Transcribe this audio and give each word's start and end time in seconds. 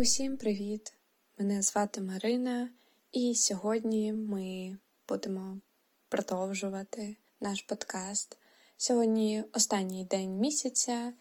Усім 0.00 0.36
привіт! 0.36 0.92
Мене 1.38 1.62
звати 1.62 2.00
Марина, 2.00 2.70
і 3.12 3.34
сьогодні 3.34 4.12
ми 4.12 4.76
будемо 5.08 5.58
продовжувати 6.08 7.16
наш 7.40 7.62
подкаст. 7.62 8.36
Сьогодні 8.76 9.44
останній 9.52 10.04
день 10.04 10.30
місяця, 10.30 11.12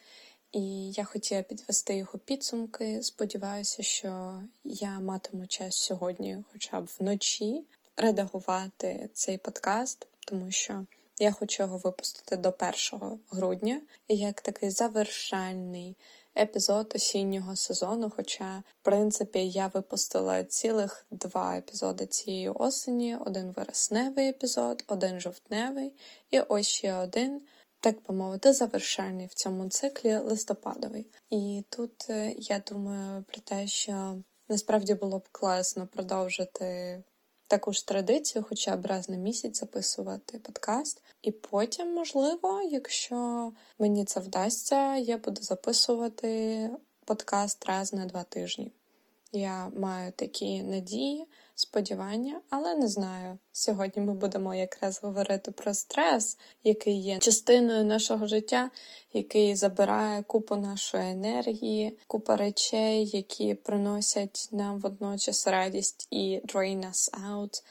і 0.52 0.92
я 0.92 1.04
хотіла 1.04 1.42
підвести 1.42 1.98
його 1.98 2.20
підсумки. 2.20 3.04
Сподіваюся, 3.04 3.84
що 3.84 4.42
я 4.64 5.00
матиму 5.00 5.48
час 5.48 5.76
сьогодні, 5.76 6.44
хоча 6.52 6.82
б 6.82 6.90
вночі, 7.00 7.64
редагувати 7.96 9.10
цей 9.14 9.38
подкаст, 9.38 10.08
тому 10.20 10.52
що 10.52 10.86
я 11.20 11.32
хочу 11.32 11.64
його 11.64 11.78
випустити 11.78 12.38
до 12.38 12.54
1 12.92 13.20
грудня 13.32 13.82
як 14.08 14.42
такий 14.42 14.70
завершальний 14.70 15.96
епізод 16.38 16.92
осіннього 16.96 17.56
сезону. 17.56 18.12
Хоча, 18.16 18.64
в 18.82 18.86
принципі, 18.86 19.50
я 19.50 19.68
випустила 19.68 20.44
цілих 20.44 21.06
два 21.12 21.58
епізоди 21.58 22.06
цієї 22.06 22.50
осені: 22.50 23.18
один 23.26 23.52
вересневий 23.52 24.30
епізод, 24.30 24.84
один 24.88 25.20
жовтневий, 25.20 25.94
і 26.32 26.40
ось 26.40 26.68
ще 26.68 26.94
один. 26.94 27.42
Так 27.80 27.96
би 28.08 28.16
мовити, 28.16 28.54
завершальний 28.54 29.28
в 29.28 29.34
цьому 29.34 29.70
циклі 29.70 30.18
листопадовий. 30.18 31.08
І 31.30 31.64
тут 31.70 32.10
е, 32.10 32.34
я 32.38 32.60
думаю 32.60 33.24
про 33.28 33.42
те, 33.42 33.68
що 33.68 34.18
насправді 34.50 34.94
було 34.94 35.20
б 35.20 35.30
класно 35.32 35.88
продовжити 35.88 37.04
таку 37.48 37.74
ж 37.74 37.88
традицію, 37.88 38.46
хоча 38.50 38.76
б 38.76 38.86
раз 38.86 39.10
на 39.10 39.18
місяць 39.18 39.60
записувати 39.60 40.40
подкаст. 40.40 41.04
І 41.28 41.32
потім, 41.32 41.94
можливо, 41.94 42.62
якщо 42.72 43.52
мені 43.80 44.06
це 44.06 44.20
вдасться, 44.20 44.96
я 44.96 45.18
буду 45.18 45.42
записувати 45.42 46.70
подкаст 47.06 47.66
раз 47.66 47.94
на 47.94 48.06
два 48.06 48.24
тижні. 48.24 48.72
Я 49.32 49.72
маю 49.76 50.12
такі 50.12 50.64
надії, 50.64 51.28
сподівання, 51.56 52.42
але 52.50 52.76
не 52.76 52.88
знаю. 52.88 53.38
Сьогодні 53.52 54.02
ми 54.02 54.14
будемо 54.14 54.56
якраз 54.56 55.04
говорити 55.04 55.52
про 55.52 55.74
стрес, 55.74 56.38
який 56.64 57.02
є 57.02 57.20
частиною 57.20 57.86
нашого 57.86 58.28
життя, 58.28 58.72
який 59.14 59.56
забирає 59.56 60.24
купу 60.24 60.56
нашої 60.56 61.12
енергії, 61.12 61.98
купа 62.08 62.36
речей, 62.36 63.06
які 63.06 63.54
приносять 63.54 64.50
нам 64.52 64.80
водночас 64.80 65.48
радість 65.48 66.08
і 66.12 66.42
drain 66.46 66.90
us 66.90 67.12
out. 67.32 67.64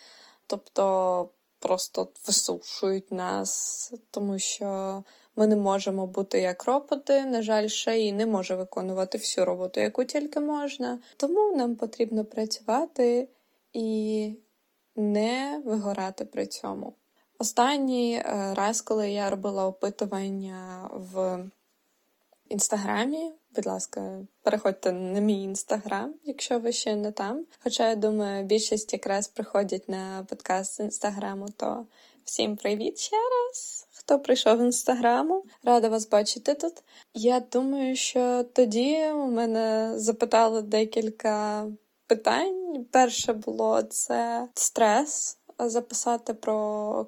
Тобто 0.46 1.28
просто 1.58 2.08
висушують 2.26 3.12
нас, 3.12 3.92
тому 4.10 4.38
що 4.38 5.02
ми 5.36 5.46
не 5.46 5.56
можемо 5.56 6.06
бути 6.06 6.40
як 6.40 6.64
роботи. 6.64 7.24
На 7.24 7.42
жаль, 7.42 7.68
шеї 7.68 8.12
не 8.12 8.26
може 8.26 8.56
виконувати 8.56 9.18
всю 9.18 9.44
роботу, 9.44 9.80
яку 9.80 10.04
тільки 10.04 10.40
можна. 10.40 10.98
Тому 11.16 11.56
нам 11.56 11.76
потрібно 11.76 12.24
працювати 12.24 13.28
і 13.72 14.32
не 14.96 15.62
вигорати 15.64 16.24
при 16.24 16.46
цьому. 16.46 16.94
Останній 17.38 18.14
е, 18.14 18.54
раз, 18.54 18.80
коли 18.80 19.10
я 19.10 19.30
робила 19.30 19.66
опитування 19.66 20.90
в 20.92 21.44
інстаграмі, 22.48 23.32
будь 23.56 23.66
ласка, 23.66 24.20
переходьте 24.42 24.92
на 24.92 25.20
мій 25.20 25.42
інстаграм, 25.42 26.14
якщо 26.24 26.58
ви 26.58 26.72
ще 26.72 26.96
не 26.96 27.12
там. 27.12 27.44
Хоча 27.62 27.88
я 27.88 27.96
думаю, 27.96 28.44
більшість 28.44 28.92
якраз 28.92 29.28
приходять 29.28 29.88
на 29.88 30.26
подкаст 30.28 30.74
з 30.74 30.80
інстаграму, 30.80 31.46
то 31.56 31.86
всім 32.24 32.56
привіт 32.56 32.98
ще 32.98 33.16
раз! 33.16 33.86
Хто 33.92 34.18
прийшов 34.18 34.58
в 34.58 34.64
інстаграму, 34.64 35.44
рада 35.64 35.88
вас 35.88 36.08
бачити 36.08 36.54
тут. 36.54 36.72
Я 37.14 37.40
думаю, 37.40 37.96
що 37.96 38.44
тоді 38.52 39.10
у 39.10 39.26
мене 39.26 39.92
запитали 39.96 40.62
декілька 40.62 41.66
питань. 42.06 42.84
Перше 42.90 43.32
було 43.32 43.82
це 43.82 44.48
стрес, 44.54 45.38
записати 45.58 46.34
про 46.34 46.54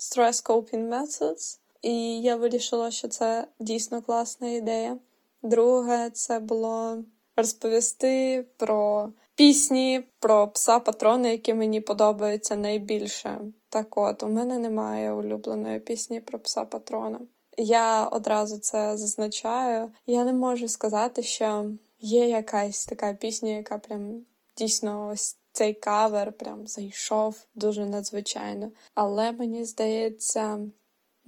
stress 0.00 0.46
coping 0.46 0.88
methods. 0.88 1.58
І 1.82 2.20
я 2.20 2.36
вирішила, 2.36 2.90
що 2.90 3.08
це 3.08 3.46
дійсно 3.60 4.02
класна 4.02 4.48
ідея. 4.48 4.98
Друге, 5.42 6.10
це 6.10 6.40
було 6.40 7.04
розповісти 7.36 8.44
про 8.56 9.08
пісні, 9.34 10.04
про 10.18 10.48
пса 10.48 10.78
патрони, 10.78 11.30
які 11.30 11.54
мені 11.54 11.80
подобаються 11.80 12.56
найбільше. 12.56 13.40
Так 13.68 13.96
от, 13.96 14.22
у 14.22 14.28
мене 14.28 14.58
немає 14.58 15.12
улюбленої 15.12 15.80
пісні 15.80 16.20
про 16.20 16.38
пса 16.38 16.64
патрона. 16.64 17.20
Я 17.56 18.04
одразу 18.04 18.58
це 18.58 18.96
зазначаю. 18.96 19.90
Я 20.06 20.24
не 20.24 20.32
можу 20.32 20.68
сказати, 20.68 21.22
що 21.22 21.70
є 22.00 22.28
якась 22.28 22.86
така 22.86 23.12
пісня, 23.12 23.50
яка 23.50 23.78
прям 23.78 24.20
дійсно 24.56 25.08
ось 25.08 25.36
цей 25.52 25.74
кавер 25.74 26.32
прям 26.32 26.66
зайшов 26.66 27.46
дуже 27.54 27.86
надзвичайно. 27.86 28.70
Але 28.94 29.32
мені 29.32 29.64
здається, 29.64 30.58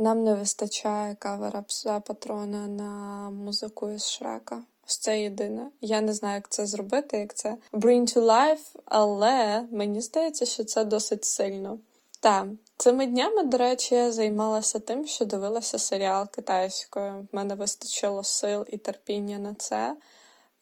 нам 0.00 0.24
не 0.24 0.34
вистачає 0.34 1.14
кавера 1.14 1.62
пса 1.62 2.00
патрона 2.00 2.66
на 2.66 3.30
музику 3.30 3.90
із 3.90 4.10
Шрека. 4.10 4.62
Ось 4.86 4.98
це 4.98 5.20
єдине. 5.20 5.70
Я 5.80 6.00
не 6.00 6.12
знаю, 6.12 6.34
як 6.34 6.48
це 6.48 6.66
зробити, 6.66 7.18
як 7.18 7.34
це 7.34 7.56
bring 7.72 8.16
to 8.16 8.20
life, 8.20 8.76
але 8.84 9.66
мені 9.70 10.00
здається, 10.00 10.46
що 10.46 10.64
це 10.64 10.84
досить 10.84 11.24
сильно. 11.24 11.78
Так, 12.20 12.46
цими 12.76 13.06
днями, 13.06 13.42
до 13.42 13.58
речі, 13.58 13.94
я 13.94 14.12
займалася 14.12 14.78
тим, 14.78 15.06
що 15.06 15.24
дивилася 15.24 15.78
серіал 15.78 16.30
китайською. 16.30 17.28
В 17.32 17.36
мене 17.36 17.54
вистачило 17.54 18.24
сил 18.24 18.64
і 18.68 18.78
терпіння 18.78 19.38
на 19.38 19.54
це. 19.54 19.96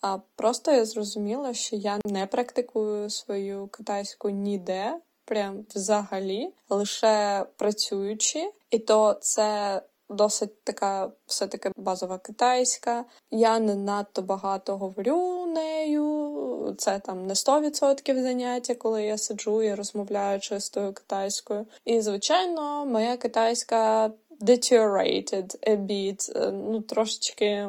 А 0.00 0.18
просто 0.36 0.72
я 0.72 0.84
зрозуміла, 0.84 1.54
що 1.54 1.76
я 1.76 1.98
не 2.04 2.26
практикую 2.26 3.10
свою 3.10 3.66
китайську 3.66 4.30
ніде, 4.30 4.98
прям 5.24 5.66
взагалі, 5.74 6.52
лише 6.68 7.46
працюючи, 7.56 8.50
і 8.70 8.78
то 8.78 9.18
це. 9.20 9.82
Досить 10.10 10.64
така 10.64 11.12
все-таки 11.26 11.70
базова 11.76 12.18
китайська. 12.18 13.04
Я 13.30 13.58
не 13.58 13.74
надто 13.74 14.22
багато 14.22 14.76
говорю 14.76 15.46
нею. 15.46 16.74
Це 16.78 16.98
там 16.98 17.26
не 17.26 17.34
100% 17.34 18.22
заняття, 18.22 18.74
коли 18.74 19.04
я 19.04 19.18
сиджу 19.18 19.62
і 19.62 19.74
розмовляю 19.74 20.40
чистою 20.40 20.92
китайською. 20.92 21.66
І, 21.84 22.00
звичайно, 22.00 22.86
моя 22.86 23.16
китайська 23.16 24.10
deteriorated 24.40 25.68
a 25.68 25.76
bit, 25.76 26.50
ну 26.52 26.80
трошечки 26.80 27.68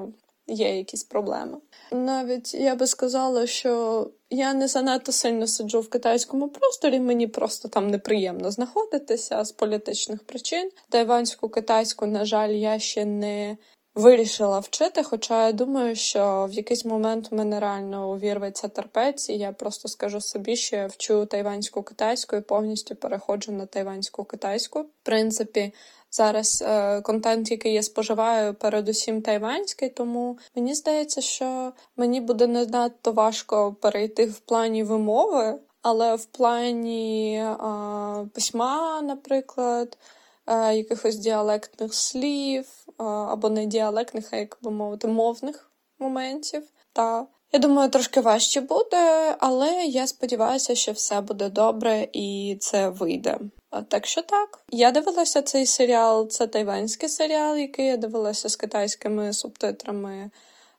є 0.50 0.78
якісь 0.78 1.04
проблеми. 1.04 1.58
Навіть 1.92 2.54
я 2.54 2.76
би 2.76 2.88
сказала, 2.88 3.48
що 3.48 4.12
я 4.30 4.54
не 4.54 4.68
занадто 4.68 5.12
сильно 5.12 5.48
сиджу 5.48 5.82
в 5.82 5.90
китайському 5.90 6.50
просторі, 6.50 7.00
мені 7.00 7.28
просто 7.28 7.68
там 7.68 7.88
неприємно 7.88 8.52
знаходитися 8.52 9.44
з 9.44 9.52
політичних 9.52 10.24
причин. 10.24 10.72
Тайванську 10.90 11.50
китайську, 11.50 12.06
на 12.06 12.26
жаль, 12.26 12.50
я 12.50 12.80
ще 12.80 13.06
не 13.06 13.58
вирішила 13.96 14.60
вчити, 14.60 15.04
хоча 15.04 15.46
я 15.46 15.52
думаю, 15.52 15.96
що 15.96 16.48
в 16.52 16.54
якийсь 16.54 16.86
момент 16.86 17.28
у 17.32 17.36
мене 17.36 17.60
реально 17.60 18.12
увірветься 18.12 18.68
терпець, 18.68 19.30
і 19.30 19.38
я 19.38 19.52
просто 19.52 19.88
скажу 19.88 20.22
собі, 20.22 20.56
що 20.56 20.76
я 20.76 20.88
вчу 20.88 21.26
тайванську 21.26 21.84
китайську 21.84 22.36
і 22.36 22.42
повністю 22.42 22.96
переходжу 22.96 23.52
на 23.52 23.66
тайванську 23.66 24.24
китайську. 24.24 24.80
В 24.80 24.90
принципі, 25.04 25.74
зараз 26.12 26.64
е, 26.68 27.02
контент, 27.02 27.52
який 27.52 27.74
я 27.74 27.84
споживаю, 27.84 28.54
передусім 28.54 29.22
тайванський, 29.22 29.90
тому 29.90 30.38
мені 30.56 30.74
здається, 30.74 31.22
що 31.22 31.74
мені 31.98 32.22
буде 32.22 32.48
не 32.48 32.66
надто 32.66 33.12
важко 33.12 33.76
перейти 33.82 34.26
в 34.26 34.40
плані 34.40 34.84
вимови, 34.84 35.60
але 35.82 36.16
в 36.16 36.26
плані 36.26 37.36
е, 37.38 37.56
письма, 38.34 39.02
наприклад. 39.02 39.98
Е, 40.50 40.76
якихось 40.76 41.16
діалектних 41.16 41.94
слів, 41.94 42.66
е, 42.88 43.04
або 43.04 43.50
не 43.50 43.66
діалектних, 43.66 44.28
а 44.32 44.36
як 44.36 44.58
би 44.62 44.72
мовити, 44.72 45.08
мовних 45.08 45.72
моментів. 46.00 46.64
Та 46.94 47.28
я 47.52 47.60
думаю, 47.60 47.90
трошки 47.90 48.22
важче 48.22 48.62
буде, 48.62 49.36
але 49.40 49.86
я 49.86 50.08
сподіваюся, 50.08 50.76
що 50.76 50.92
все 50.92 51.22
буде 51.22 51.50
добре 51.50 52.08
і 52.14 52.58
це 52.60 52.90
вийде. 52.90 53.40
Так 53.88 54.06
що 54.06 54.22
так, 54.22 54.64
я 54.70 54.92
дивилася 54.92 55.42
цей 55.42 55.66
серіал, 55.66 56.30
це 56.30 56.48
тайванський 56.48 57.10
серіал, 57.10 57.58
який 57.58 57.86
я 57.86 57.98
дивилася 57.98 58.50
з 58.50 58.56
китайськими 58.56 59.34
субтитрами 59.34 60.32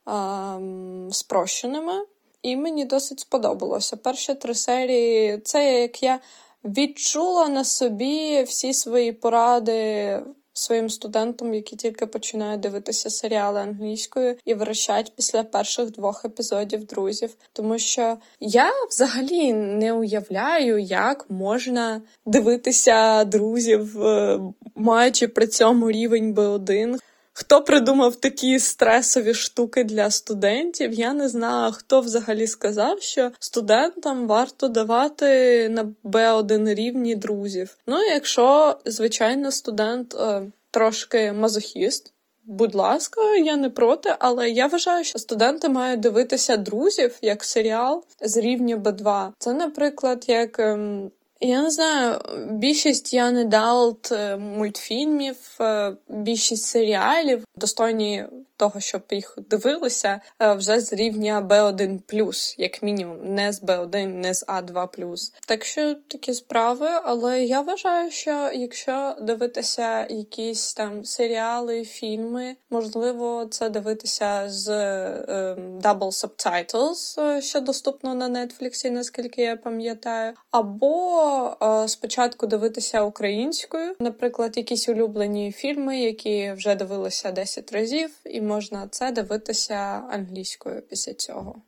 ем, 0.06 1.08
спрощеними, 1.12 2.04
і 2.42 2.56
мені 2.56 2.84
досить 2.84 3.20
сподобалося. 3.20 3.96
Перші 3.96 4.34
три 4.34 4.54
серії 4.54 5.38
це 5.38 5.80
як 5.80 6.02
я 6.02 6.20
відчула 6.64 7.48
на 7.48 7.64
собі 7.64 8.42
всі 8.42 8.74
свої 8.74 9.12
поради 9.12 10.22
своїм 10.60 10.90
студентам, 10.90 11.54
які 11.54 11.76
тільки 11.76 12.06
починають 12.06 12.60
дивитися 12.60 13.10
серіали 13.10 13.60
англійською 13.60 14.36
і 14.44 14.54
вирощать 14.54 15.12
після 15.16 15.42
перших 15.42 15.90
двох 15.90 16.24
епізодів 16.24 16.84
друзів. 16.84 17.30
Тому 17.52 17.78
що 17.78 18.16
я 18.40 18.70
взагалі 18.90 19.52
не 19.52 19.92
уявляю, 19.92 20.78
як 20.78 21.30
можна 21.30 22.02
дивитися 22.26 23.24
друзів, 23.24 24.02
е, 24.02 24.40
маючи 24.74 25.28
при 25.28 25.46
цьому 25.46 25.90
рівень 25.90 26.34
B1. 26.34 26.98
Хто 27.40 27.62
придумав 27.62 28.16
такі 28.16 28.58
стресові 28.58 29.34
штуки 29.34 29.84
для 29.84 30.10
студентів. 30.10 30.92
Я 30.92 31.12
не 31.12 31.28
знаю, 31.28 31.72
хто 31.72 32.00
взагалі 32.00 32.46
сказав, 32.46 33.02
що 33.02 33.30
студентам 33.38 34.26
варто 34.26 34.68
давати 34.68 35.68
на 35.68 35.92
Б1 36.04 36.74
рівні 36.74 37.14
друзів. 37.14 37.76
Ну, 37.86 38.02
якщо, 38.02 38.76
звичайно, 38.84 39.50
студент 39.50 40.14
е, 40.14 40.42
трошки 40.70 41.32
мазохіст. 41.32 42.12
Будь 42.44 42.74
ласка, 42.74 43.36
я 43.36 43.56
не 43.56 43.70
проти, 43.70 44.14
але 44.18 44.50
я 44.50 44.66
вважаю, 44.66 45.04
що 45.04 45.18
студенти 45.18 45.68
мають 45.68 46.00
дивитися 46.00 46.56
друзів 46.56 47.18
як 47.22 47.44
серіал 47.44 48.04
з 48.20 48.36
рівня 48.36 48.76
Б2. 48.76 49.28
Це, 49.38 49.52
наприклад, 49.52 50.24
як 50.28 50.58
ем, 50.58 51.10
я 51.40 51.62
не 51.62 51.70
знаю, 51.70 52.20
більшість 52.50 53.14
я 53.14 53.30
не 53.30 53.44
далт 53.44 54.12
мультфільмів, 54.38 55.36
е, 55.60 55.92
більшість 56.08 56.64
серіалів 56.64 57.44
достойні 57.56 58.26
того, 58.60 58.80
щоб 58.80 59.02
їх 59.10 59.38
дивилися, 59.50 60.20
е, 60.42 60.54
вже 60.54 60.80
з 60.80 60.92
рівня 60.92 61.40
B1+, 61.40 62.54
як 62.58 62.82
мінімум, 62.82 63.34
не 63.34 63.52
з 63.52 63.62
B1, 63.62 64.06
не 64.06 64.34
з 64.34 64.46
A2+. 64.46 65.32
Так 65.46 65.64
що 65.64 65.94
такі 65.94 66.34
справи, 66.34 66.88
але 67.04 67.44
я 67.44 67.60
вважаю, 67.60 68.10
що 68.10 68.50
якщо 68.54 69.16
дивитися 69.20 70.06
якісь 70.06 70.74
там 70.74 71.04
серіали, 71.04 71.84
фільми, 71.84 72.56
можливо, 72.70 73.46
це 73.50 73.70
дивитися 73.70 74.44
з 74.48 74.68
е, 74.68 75.56
double 75.82 76.26
subtitles, 76.26 77.40
що 77.40 77.60
доступно 77.60 78.14
на 78.14 78.28
Netflix, 78.28 78.90
наскільки 78.90 79.42
я 79.42 79.56
пам'ятаю, 79.56 80.32
або 80.50 81.29
е, 81.62 81.88
спочатку 81.88 82.46
дивитися 82.46 83.02
українською, 83.02 83.96
наприклад, 84.00 84.56
якісь 84.56 84.88
улюблені 84.88 85.52
фільми, 85.52 86.00
які 86.00 86.52
вже 86.52 86.74
дивилися 86.74 87.32
10 87.32 87.72
разів, 87.72 88.10
і 88.24 88.40
можна 88.40 88.88
це 88.88 89.12
дивитися 89.12 89.74
англійською 90.10 90.82
після 90.82 91.14
цього. 91.14 91.62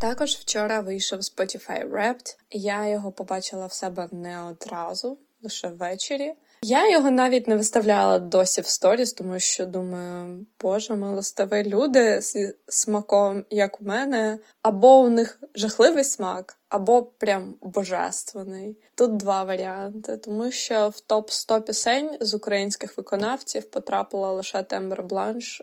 Також 0.00 0.30
вчора 0.30 0.80
вийшов 0.80 1.18
Spotify 1.18 1.90
Wrapped. 1.90 2.36
Я 2.50 2.88
його 2.88 3.12
побачила 3.12 3.66
в 3.66 3.72
себе 3.72 4.08
не 4.12 4.42
одразу, 4.42 5.18
лише 5.42 5.68
ввечері. 5.68 6.34
Я 6.62 6.90
його 6.90 7.10
навіть 7.10 7.48
не 7.48 7.56
виставляла 7.56 8.18
досі 8.18 8.60
в 8.60 8.66
сторіс, 8.66 9.12
тому 9.12 9.38
що 9.38 9.66
думаю, 9.66 10.46
боже, 10.60 10.96
милостиві 10.96 11.64
люди 11.64 12.20
з 12.20 12.54
смаком, 12.68 13.44
як 13.50 13.80
у 13.80 13.84
мене, 13.84 14.38
або 14.62 15.00
у 15.00 15.08
них 15.08 15.40
жахливий 15.54 16.04
смак, 16.04 16.58
або 16.68 17.02
прям 17.02 17.54
божественний. 17.62 18.76
Тут 18.94 19.16
два 19.16 19.44
варіанти, 19.44 20.16
тому 20.16 20.50
що 20.50 20.88
в 20.88 21.00
топ 21.00 21.30
100 21.30 21.62
пісень 21.62 22.16
з 22.20 22.34
українських 22.34 22.96
виконавців 22.96 23.70
потрапила 23.70 24.32
лише 24.32 24.62
Тембер 24.62 25.02
Бланш. 25.02 25.62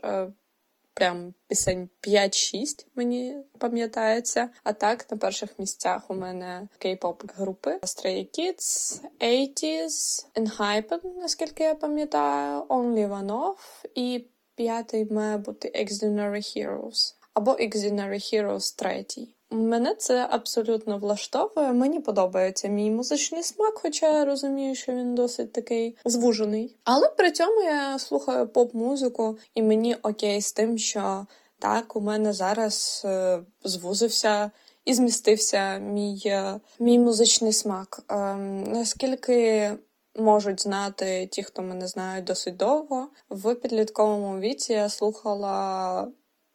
Прям 0.95 1.33
пісень 1.47 1.89
5-6, 2.07 2.85
мені 2.95 3.37
пам'ятається. 3.59 4.49
А 4.63 4.73
так 4.73 5.11
на 5.11 5.17
перших 5.17 5.59
місцях 5.59 6.09
у 6.09 6.13
мене 6.13 6.67
кей-поп 6.79 7.23
групи 7.35 7.79
Stray 7.81 8.39
Kids, 8.39 8.99
80s, 9.21 10.25
Enhypen, 10.35 10.99
наскільки 11.17 11.63
я 11.63 11.75
пам'ятаю, 11.75 12.61
Only 12.61 13.09
One 13.09 13.31
Off 13.31 13.85
і 13.95 14.25
п'ятий 14.55 15.11
має 15.11 15.37
бути 15.37 15.71
Extraordinary 15.75 16.57
Heroes 16.57 17.15
або 17.33 17.51
Extraordinary 17.51 18.33
Heroes 18.33 18.77
третій. 18.77 19.34
Мене 19.51 19.95
це 19.95 20.27
абсолютно 20.29 20.97
влаштовує. 20.97 21.73
Мені 21.73 21.99
подобається 21.99 22.67
мій 22.67 22.91
музичний 22.91 23.43
смак, 23.43 23.73
хоча 23.77 24.17
я 24.19 24.25
розумію, 24.25 24.75
що 24.75 24.91
він 24.91 25.15
досить 25.15 25.51
такий 25.51 25.97
звужений. 26.05 26.75
Але 26.83 27.09
при 27.09 27.31
цьому 27.31 27.61
я 27.61 27.99
слухаю 27.99 28.47
поп-музику, 28.47 29.37
і 29.53 29.61
мені 29.61 29.95
окей 29.95 30.41
з 30.41 30.53
тим, 30.53 30.77
що 30.77 31.25
так 31.59 31.95
у 31.95 32.01
мене 32.01 32.33
зараз 32.33 33.01
е, 33.05 33.39
звузився 33.63 34.51
і 34.85 34.93
змістився 34.93 35.77
мій 35.77 36.21
е, 36.25 36.59
мій 36.79 36.99
музичний 36.99 37.53
смак. 37.53 37.99
Е, 38.11 38.35
наскільки 38.67 39.71
можуть 40.15 40.61
знати 40.61 41.27
ті, 41.31 41.43
хто 41.43 41.61
мене 41.61 41.87
знають 41.87 42.25
досить 42.25 42.57
довго, 42.57 43.07
в 43.29 43.55
підлітковому 43.55 44.39
віці 44.39 44.73
я 44.73 44.89
слухала 44.89 46.07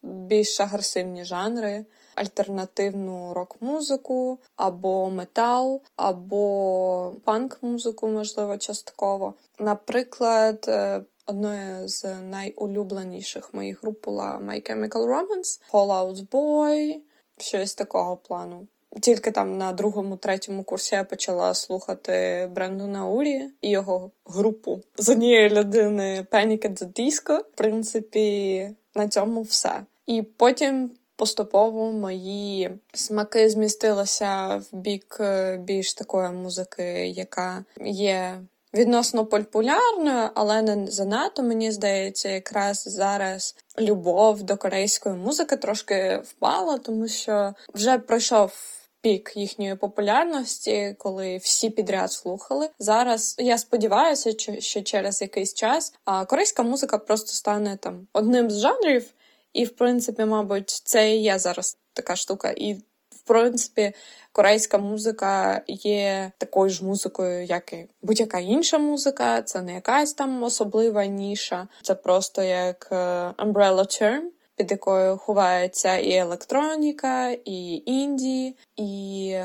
більш 0.03 0.61
агресивні 0.61 1.25
жанри 1.25 1.85
альтернативну 2.21 3.35
рок-музику, 3.35 4.39
або 4.57 5.11
метал, 5.11 5.83
або 5.97 7.13
панк-музику, 7.25 8.09
можливо, 8.09 8.59
частково. 8.59 9.35
Наприклад, 9.59 10.65
е, 10.69 11.03
одною 11.27 11.89
з 11.89 12.05
найулюбленіших 12.31 13.55
моїх 13.55 13.83
груп 13.83 14.05
була 14.05 14.41
My 14.45 14.71
Chemical 14.71 15.07
Romance, 15.07 15.61
Fall 15.73 15.89
Out 15.89 16.29
Boy, 16.29 16.97
щось 17.39 17.75
такого 17.75 18.17
плану. 18.17 18.67
Тільки 19.01 19.31
там 19.31 19.59
на 19.59 19.73
другому, 19.73 20.17
третьому 20.17 20.65
курсі 20.65 20.95
я 20.95 21.05
почала 21.05 21.55
слухати 21.55 22.49
Брендона 22.55 23.07
Урі 23.07 23.51
і 23.61 23.71
його 23.71 24.11
групу 24.25 24.81
з 24.97 25.09
однієї 25.09 25.51
людини 25.51 26.27
Panic 26.33 26.69
at 26.69 26.83
the 26.83 27.01
Disco. 27.01 27.39
В 27.39 27.53
принципі, 27.55 28.71
на 28.95 29.09
цьому 29.09 29.43
все. 29.43 29.85
І 30.07 30.23
потім 30.23 30.91
поступово 31.21 31.93
мої 31.93 32.71
смаки 32.95 33.51
змістилися 33.51 34.63
в 34.73 34.77
бік 34.77 35.17
е, 35.21 35.57
більш 35.57 35.95
такої 35.95 36.31
музики, 36.31 36.83
яка 37.09 37.65
є. 37.81 38.41
Відносно 38.75 39.27
популярною, 39.27 40.29
але 40.35 40.63
не 40.63 40.87
занадто, 40.87 41.43
мені 41.43 41.73
здається, 41.73 42.29
якраз 42.29 42.83
зараз 42.87 43.57
любов 43.81 44.43
до 44.43 44.57
корейської 44.57 45.15
музики 45.15 45.57
трошки 45.57 46.23
впала, 46.25 46.79
тому 46.79 47.09
що 47.09 47.55
вже 47.75 47.99
пройшов 47.99 48.53
пік 49.01 49.33
їхньої 49.37 49.75
популярності, 49.75 50.95
коли 50.99 51.37
всі 51.37 51.71
підряд 51.71 52.13
слухали. 52.13 52.69
Зараз 52.79 53.37
я 53.39 53.59
сподіваюся, 53.59 54.35
що 54.59 54.83
через 54.83 55.23
якийсь 55.23 55.55
час 55.55 55.95
корейська 56.27 56.63
музика 56.63 56.99
просто 56.99 57.29
стане 57.29 57.77
там 57.77 58.07
одним 58.13 58.51
з 58.51 58.61
жанрів, 58.61 59.05
і, 59.53 59.65
в 59.65 59.77
принципі, 59.77 60.25
мабуть, 60.25 60.71
це 60.71 61.17
і 61.17 61.23
є 61.23 61.39
зараз 61.39 61.79
така 61.93 62.17
штука. 62.17 62.51
І, 62.51 62.75
в 63.11 63.23
принципі, 63.25 63.93
корейська 64.33 64.79
музика 64.79 65.63
є 65.67 66.33
такою 66.39 66.71
ж 66.71 66.85
музикою, 66.85 67.45
як 67.45 67.73
і 67.73 67.89
будь-яка 68.03 68.39
інша 68.39 68.79
музика. 68.79 69.43
Це 69.43 69.63
не 69.63 69.75
якась 69.75 70.13
там 70.13 70.43
особлива 70.43 71.07
ніша, 71.07 71.69
це 71.83 71.95
просто 71.95 72.43
як 72.43 72.89
е, 72.93 72.97
umbrella 73.39 74.03
term, 74.03 74.23
під 74.57 74.71
якою 74.71 75.17
ховається 75.17 75.97
і 75.97 76.13
електроніка, 76.13 77.31
і 77.31 77.83
інді, 77.87 78.57
і 78.77 79.39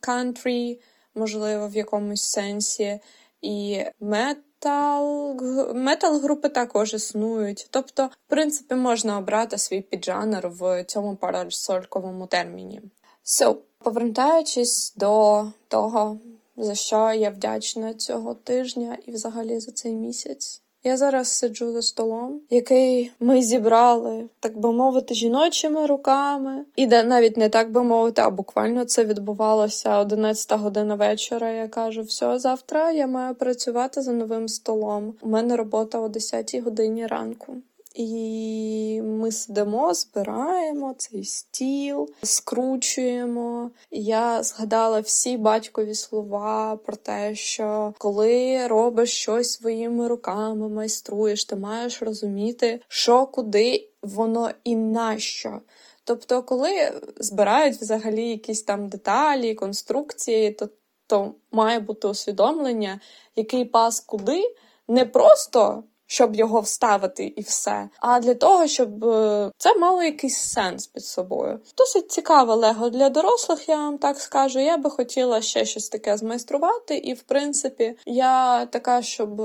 кантрі, 0.00 0.80
можливо, 1.14 1.68
в 1.68 1.76
якомусь 1.76 2.22
сенсі, 2.22 3.00
і 3.42 3.84
мет 4.00 4.38
метал 4.64 5.74
метал 5.74 6.18
групи 6.18 6.48
також 6.48 6.94
існують. 6.94 7.66
Тобто, 7.70 8.06
в 8.06 8.30
принципі, 8.30 8.74
можна 8.74 9.18
обрати 9.18 9.58
свій 9.58 9.80
піджанр 9.80 10.48
в 10.48 10.84
цьому 10.84 11.16
парасольковому 11.16 12.26
терміні. 12.26 12.82
So, 13.24 13.56
повертаючись 13.78 14.94
до 14.96 15.44
того, 15.68 16.18
за 16.56 16.74
що 16.74 17.12
я 17.12 17.30
вдячна 17.30 17.94
цього 17.94 18.34
тижня 18.34 18.98
і 19.06 19.12
взагалі 19.12 19.60
за 19.60 19.72
цей 19.72 19.92
місяць. 19.92 20.62
Я 20.84 20.96
зараз 20.96 21.28
сиджу 21.28 21.72
за 21.72 21.82
столом, 21.82 22.40
який 22.50 23.12
ми 23.20 23.42
зібрали, 23.42 24.24
так 24.40 24.58
би 24.58 24.72
мовити, 24.72 25.14
жіночими 25.14 25.86
руками, 25.86 26.64
і 26.76 26.86
де 26.86 27.02
навіть 27.02 27.36
не 27.36 27.48
так 27.48 27.72
би 27.72 27.82
мовити, 27.82 28.22
а 28.22 28.30
буквально 28.30 28.84
це 28.84 29.04
відбувалося 29.04 29.98
11 29.98 30.60
година 30.60 30.94
вечора. 30.94 31.50
Я 31.50 31.68
кажу, 31.68 32.02
все, 32.02 32.38
завтра 32.38 32.90
я 32.90 33.06
маю 33.06 33.34
працювати 33.34 34.02
за 34.02 34.12
новим 34.12 34.48
столом. 34.48 35.14
У 35.20 35.28
мене 35.28 35.56
робота 35.56 36.00
о 36.00 36.08
10 36.08 36.54
годині 36.64 37.06
ранку. 37.06 37.56
І 37.94 39.00
ми 39.04 39.32
сидимо, 39.32 39.94
збираємо 39.94 40.94
цей 40.98 41.24
стіл, 41.24 42.08
скручуємо. 42.22 43.70
Я 43.90 44.42
згадала 44.42 45.00
всі 45.00 45.36
батькові 45.36 45.94
слова 45.94 46.76
про 46.76 46.96
те, 46.96 47.34
що 47.34 47.94
коли 47.98 48.66
робиш 48.66 49.12
щось 49.12 49.52
своїми 49.52 50.08
руками, 50.08 50.68
майструєш, 50.68 51.44
ти 51.44 51.56
маєш 51.56 52.02
розуміти, 52.02 52.80
що 52.88 53.26
куди 53.26 53.88
воно 54.02 54.50
і 54.64 54.76
нащо. 54.76 55.60
Тобто, 56.04 56.42
коли 56.42 56.92
збирають 57.16 57.76
взагалі 57.76 58.28
якісь 58.28 58.62
там 58.62 58.88
деталі, 58.88 59.54
конструкції, 59.54 60.50
то, 60.50 60.68
то 61.06 61.34
має 61.52 61.80
бути 61.80 62.08
усвідомлення, 62.08 63.00
який 63.36 63.64
пас 63.64 64.00
куди, 64.00 64.42
не 64.88 65.04
просто 65.04 65.84
щоб 66.12 66.36
його 66.36 66.60
вставити 66.60 67.32
і 67.36 67.40
все, 67.40 67.88
а 68.00 68.20
для 68.20 68.34
того, 68.34 68.66
щоб 68.66 69.04
е, 69.04 69.50
це 69.58 69.78
мало 69.78 70.02
якийсь 70.02 70.38
сенс 70.38 70.86
під 70.86 71.04
собою. 71.04 71.60
Досить 71.76 72.12
цікаве 72.12 72.54
лего 72.54 72.90
для 72.90 73.08
дорослих, 73.08 73.68
я 73.68 73.76
вам 73.76 73.98
так 73.98 74.18
скажу. 74.18 74.58
Я 74.58 74.76
би 74.76 74.90
хотіла 74.90 75.40
ще 75.40 75.64
щось 75.64 75.88
таке 75.88 76.16
змайструвати, 76.16 76.96
і 76.96 77.14
в 77.14 77.22
принципі, 77.22 77.96
я 78.06 78.66
така, 78.66 79.02
щоб 79.02 79.42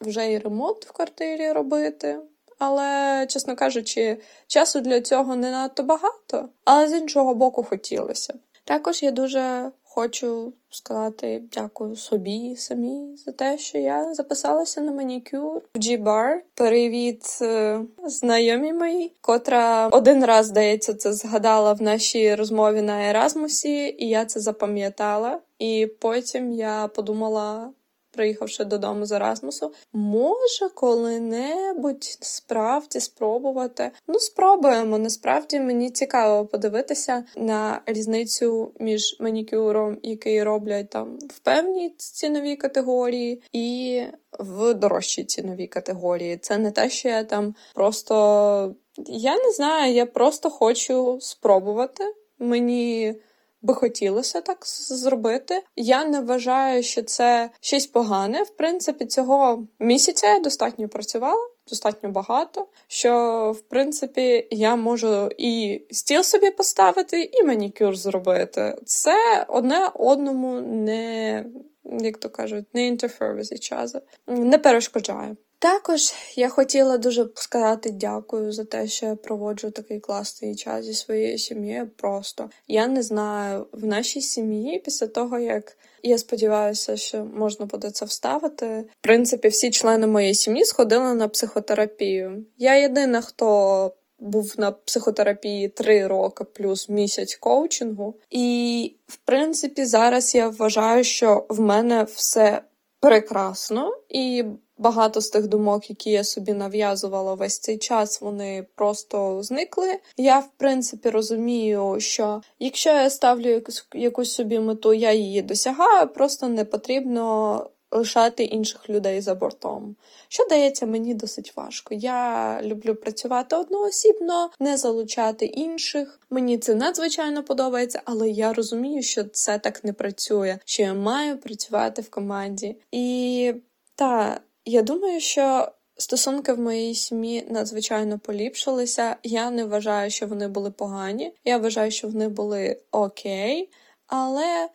вже 0.00 0.32
і 0.32 0.38
ремонт 0.38 0.84
в 0.84 0.92
квартирі 0.92 1.52
робити. 1.52 2.18
але, 2.58 3.26
чесно 3.28 3.56
кажучи, 3.56 4.20
часу 4.46 4.80
для 4.80 5.00
цього 5.00 5.36
не 5.36 5.50
надто 5.50 5.82
багато, 5.82 6.48
але 6.64 6.88
з 6.88 6.92
іншого 6.92 7.34
боку 7.34 7.62
хотілося. 7.62 8.34
Також 8.64 9.02
я 9.02 9.10
дуже 9.10 9.70
хочу 9.98 10.52
сказати 10.70 11.42
дякую 11.52 11.96
собі 11.96 12.56
самі 12.56 13.16
за 13.16 13.32
те, 13.32 13.58
що 13.58 13.78
я 13.78 14.14
записалася 14.14 14.80
на 14.80 14.92
манікюр 14.92 15.62
в 15.74 15.78
G-Bar. 15.78 16.36
Привіт 16.54 17.38
е, 17.42 17.80
знайомі 18.06 18.72
мої, 18.72 19.12
котра 19.20 19.88
один 19.88 20.24
раз, 20.24 20.46
здається, 20.46 20.94
це 20.94 21.12
згадала 21.12 21.72
в 21.72 21.82
нашій 21.82 22.34
розмові 22.34 22.82
на 22.82 23.08
Еразмусі, 23.08 23.96
і 23.98 24.08
я 24.08 24.24
це 24.24 24.40
запам'ятала. 24.40 25.38
І 25.58 25.88
потім 26.00 26.52
я 26.52 26.88
подумала, 26.88 27.70
приїхавши 28.18 28.64
додому 28.64 29.06
з 29.06 29.12
Erasmusу, 29.12 29.72
може 29.92 30.68
коли-небудь 30.74 32.18
справді 32.20 33.00
спробувати. 33.00 33.90
Ну, 34.08 34.18
спробуємо. 34.18 34.98
Насправді 34.98 35.60
мені 35.60 35.90
цікаво 35.90 36.46
подивитися 36.46 37.24
на 37.36 37.82
різницю 37.86 38.72
між 38.80 39.16
манікюром, 39.20 39.98
який 40.02 40.42
роблять 40.42 40.90
там 40.90 41.18
в 41.30 41.38
певній 41.38 41.94
ціновій 41.98 42.56
категорії, 42.56 43.42
і 43.52 44.02
в 44.38 44.74
дорожчій 44.74 45.24
ціновій 45.24 45.66
категорії. 45.66 46.36
Це 46.36 46.58
не 46.58 46.70
те, 46.70 46.90
що 46.90 47.08
я 47.08 47.24
там 47.24 47.54
просто. 47.74 48.74
Я 49.06 49.36
не 49.36 49.52
знаю, 49.52 49.94
я 49.94 50.06
просто 50.06 50.50
хочу 50.50 51.18
спробувати. 51.20 52.04
Мені 52.38 53.14
би 53.62 53.74
хотілося 53.74 54.40
так 54.40 54.58
зробити. 54.66 55.62
Я 55.76 56.04
не 56.04 56.20
вважаю, 56.20 56.82
що 56.82 57.02
це 57.02 57.50
щось 57.60 57.86
погане. 57.86 58.42
В 58.42 58.50
принципі, 58.50 59.06
цього 59.06 59.66
місяця 59.78 60.26
я 60.34 60.40
достатньо 60.40 60.88
працювала. 60.88 61.48
Достатньо 61.68 62.10
багато, 62.10 62.66
що 62.86 63.52
в 63.58 63.60
принципі 63.60 64.48
я 64.50 64.76
можу 64.76 65.30
і 65.38 65.82
стіл 65.90 66.22
собі 66.22 66.50
поставити, 66.50 67.30
і 67.32 67.44
манікюр 67.44 67.96
зробити. 67.96 68.76
Це 68.84 69.46
одне 69.48 69.90
одному 69.94 70.60
не, 70.60 71.44
як 71.84 72.18
то 72.18 72.30
кажуть, 72.30 72.64
не 72.74 72.90
with 72.90 73.52
each 73.52 73.82
other, 73.82 74.00
не 74.26 74.58
перешкоджає. 74.58 75.36
Також 75.58 76.12
я 76.36 76.48
хотіла 76.48 76.98
дуже 76.98 77.28
сказати 77.34 77.90
дякую 77.90 78.52
за 78.52 78.64
те, 78.64 78.86
що 78.86 79.06
я 79.06 79.14
проводжу 79.16 79.70
такий 79.70 80.00
класний 80.00 80.56
час 80.56 80.84
зі 80.84 80.94
своєю 80.94 81.38
сім'єю. 81.38 81.90
Просто 81.96 82.50
я 82.68 82.86
не 82.86 83.02
знаю 83.02 83.66
в 83.72 83.86
нашій 83.86 84.20
сім'ї 84.20 84.78
після 84.84 85.06
того, 85.06 85.38
як 85.38 85.76
я 86.02 86.18
сподіваюся, 86.18 86.96
що 86.96 87.24
можна 87.24 87.66
буде 87.66 87.90
це 87.90 88.04
вставити. 88.04 88.66
В 88.66 89.02
принципі, 89.02 89.48
всі 89.48 89.70
члени 89.70 90.06
моєї 90.06 90.34
сім'ї 90.34 90.64
сходили 90.64 91.14
на 91.14 91.28
психотерапію. 91.28 92.44
Я 92.58 92.74
єдина, 92.74 93.20
хто 93.20 93.92
був 94.18 94.54
на 94.58 94.72
психотерапії 94.72 95.68
три 95.68 96.06
роки 96.06 96.44
плюс 96.44 96.88
місяць 96.88 97.34
коучингу, 97.34 98.14
і 98.30 98.94
в 99.06 99.16
принципі 99.16 99.84
зараз 99.84 100.34
я 100.34 100.48
вважаю, 100.48 101.04
що 101.04 101.46
в 101.48 101.60
мене 101.60 102.02
все 102.02 102.62
прекрасно 103.00 103.92
і. 104.08 104.44
Багато 104.80 105.20
з 105.20 105.30
тих 105.30 105.46
думок, 105.46 105.90
які 105.90 106.10
я 106.10 106.24
собі 106.24 106.52
нав'язувала 106.52 107.34
весь 107.34 107.58
цей 107.58 107.78
час, 107.78 108.20
вони 108.20 108.66
просто 108.74 109.42
зникли. 109.42 109.98
Я, 110.16 110.38
в 110.38 110.48
принципі, 110.56 111.10
розумію, 111.10 111.96
що 111.98 112.42
якщо 112.58 112.90
я 112.90 113.10
ставлю 113.10 113.48
якусь, 113.48 113.88
якусь 113.94 114.32
собі 114.32 114.58
мету, 114.58 114.94
я 114.94 115.12
її 115.12 115.42
досягаю, 115.42 116.08
просто 116.08 116.48
не 116.48 116.64
потрібно 116.64 117.70
лишати 117.90 118.44
інших 118.44 118.90
людей 118.90 119.20
за 119.20 119.34
бортом. 119.34 119.96
Що 120.28 120.46
дається 120.48 120.86
мені 120.86 121.14
досить 121.14 121.56
важко. 121.56 121.94
Я 121.94 122.60
люблю 122.62 122.94
працювати 122.94 123.56
одноосібно, 123.56 124.50
не 124.60 124.76
залучати 124.76 125.46
інших. 125.46 126.20
Мені 126.30 126.58
це 126.58 126.74
надзвичайно 126.74 127.44
подобається, 127.44 128.02
але 128.04 128.30
я 128.30 128.52
розумію, 128.52 129.02
що 129.02 129.24
це 129.24 129.58
так 129.58 129.84
не 129.84 129.92
працює, 129.92 130.58
що 130.64 130.82
я 130.82 130.94
маю 130.94 131.38
працювати 131.38 132.02
в 132.02 132.10
команді. 132.10 132.76
І 132.92 133.54
та. 133.94 134.40
Я 134.64 134.82
думаю, 134.82 135.20
що 135.20 135.68
стосунки 135.96 136.52
в 136.52 136.60
моїй 136.60 136.94
сім'ї 136.94 137.46
надзвичайно 137.50 138.18
поліпшилися. 138.18 139.16
Я 139.22 139.50
не 139.50 139.64
вважаю, 139.64 140.10
що 140.10 140.26
вони 140.26 140.48
були 140.48 140.70
погані. 140.70 141.32
Я 141.44 141.58
вважаю, 141.58 141.90
що 141.90 142.08
вони 142.08 142.28
були 142.28 142.80
окей, 142.90 143.70
але 144.06 144.68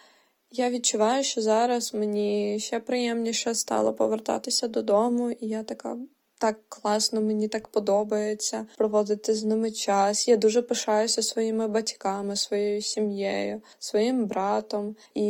я 0.53 0.69
відчуваю, 0.69 1.23
що 1.23 1.41
зараз 1.41 1.93
мені 1.93 2.59
ще 2.59 2.79
приємніше 2.79 3.55
стало 3.55 3.93
повертатися 3.93 4.67
додому, 4.67 5.31
і 5.31 5.47
я 5.47 5.63
така 5.63 5.97
так 6.43 6.59
класно, 6.69 7.21
мені 7.21 7.47
так 7.47 7.67
подобається 7.67 8.65
проводити 8.77 9.33
з 9.33 9.43
ними 9.43 9.71
час. 9.71 10.27
Я 10.27 10.37
дуже 10.37 10.61
пишаюся 10.61 11.21
своїми 11.21 11.67
батьками, 11.67 12.35
своєю 12.35 12.81
сім'єю, 12.81 13.61
своїм 13.79 14.25
братом. 14.25 14.95
І 15.13 15.29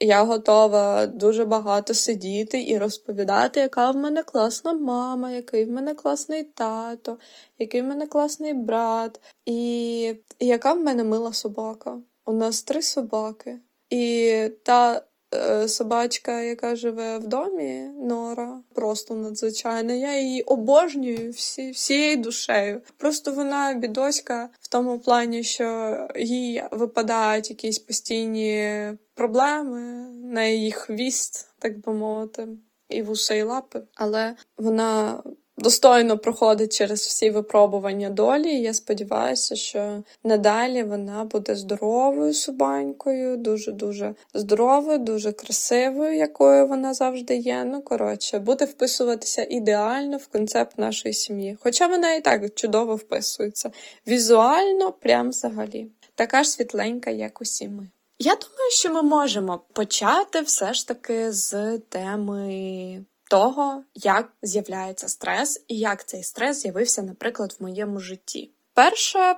я 0.00 0.24
готова 0.24 1.06
дуже 1.06 1.44
багато 1.44 1.94
сидіти 1.94 2.64
і 2.68 2.78
розповідати, 2.78 3.60
яка 3.60 3.90
в 3.90 3.96
мене 3.96 4.22
класна 4.22 4.72
мама, 4.72 5.30
який 5.30 5.64
в 5.64 5.70
мене 5.70 5.94
класний 5.94 6.44
тато, 6.44 7.18
який 7.58 7.82
в 7.82 7.84
мене 7.84 8.06
класний 8.06 8.54
брат, 8.54 9.20
і 9.46 10.14
яка 10.40 10.72
в 10.72 10.80
мене 10.80 11.04
мила 11.04 11.32
собака. 11.32 11.98
У 12.24 12.32
нас 12.32 12.62
три 12.62 12.82
собаки. 12.82 13.58
І 13.90 14.32
та 14.62 15.02
Е, 15.34 15.68
собачка, 15.68 16.40
яка 16.40 16.76
живе 16.76 17.18
в 17.18 17.26
домі, 17.26 17.90
Нора, 18.02 18.60
просто 18.74 19.14
надзвичайна. 19.14 19.92
Я 19.92 20.20
її 20.20 20.42
обожнюю 20.42 21.30
всі, 21.30 21.70
всією 21.70 22.16
душею. 22.16 22.82
Просто 22.96 23.32
вона 23.32 23.74
бідоська 23.74 24.48
в 24.60 24.68
тому 24.68 24.98
плані, 24.98 25.42
що 25.42 25.98
їй 26.16 26.62
випадають 26.70 27.50
якісь 27.50 27.78
постійні 27.78 28.72
проблеми 29.14 29.80
на 30.24 30.44
її 30.44 30.72
хвіст, 30.72 31.54
так 31.58 31.80
би 31.80 31.94
мовити, 31.94 32.48
і 32.88 33.02
вуса, 33.02 33.34
і 33.34 33.42
лапи. 33.42 33.82
Але 33.94 34.34
вона 34.58 35.22
достойно 35.58 36.18
проходить 36.18 36.76
через 36.76 37.00
всі 37.00 37.30
випробування 37.30 38.10
долі. 38.10 38.48
І 38.48 38.62
я 38.62 38.74
сподіваюся, 38.74 39.56
що 39.56 40.02
надалі 40.24 40.82
вона 40.82 41.24
буде 41.24 41.56
здоровою 41.56 42.34
собанькою, 42.34 43.36
дуже-дуже 43.36 44.14
здоровою, 44.34 44.98
дуже 44.98 45.32
красивою, 45.32 46.16
якою 46.16 46.66
вона 46.66 46.94
завжди 46.94 47.36
є. 47.36 47.64
Ну, 47.64 47.82
коротше, 47.82 48.38
буде 48.38 48.64
вписуватися 48.64 49.46
ідеально 49.50 50.16
в 50.16 50.26
концепт 50.26 50.78
нашої 50.78 51.14
сім'ї. 51.14 51.58
Хоча 51.60 51.86
вона 51.86 52.14
і 52.14 52.20
так 52.20 52.54
чудово 52.54 52.96
вписується. 52.96 53.70
Візуально, 54.06 54.92
прям 54.92 55.28
взагалі. 55.28 55.86
Така 56.14 56.42
ж 56.42 56.50
світленька, 56.50 57.10
як 57.10 57.40
усі 57.40 57.68
ми. 57.68 57.88
Я 58.18 58.34
думаю, 58.34 58.70
що 58.70 58.92
ми 58.92 59.02
можемо 59.02 59.60
почати 59.72 60.40
все 60.40 60.74
ж 60.74 60.88
таки 60.88 61.32
з 61.32 61.78
теми 61.78 63.04
того, 63.30 63.82
як 63.94 64.32
з'являється 64.42 65.08
стрес 65.08 65.64
і 65.68 65.78
як 65.78 66.06
цей 66.06 66.22
стрес 66.22 66.62
з'явився, 66.62 67.02
наприклад, 67.02 67.56
в 67.58 67.62
моєму 67.62 68.00
житті. 68.00 68.50
Перше, 68.74 69.36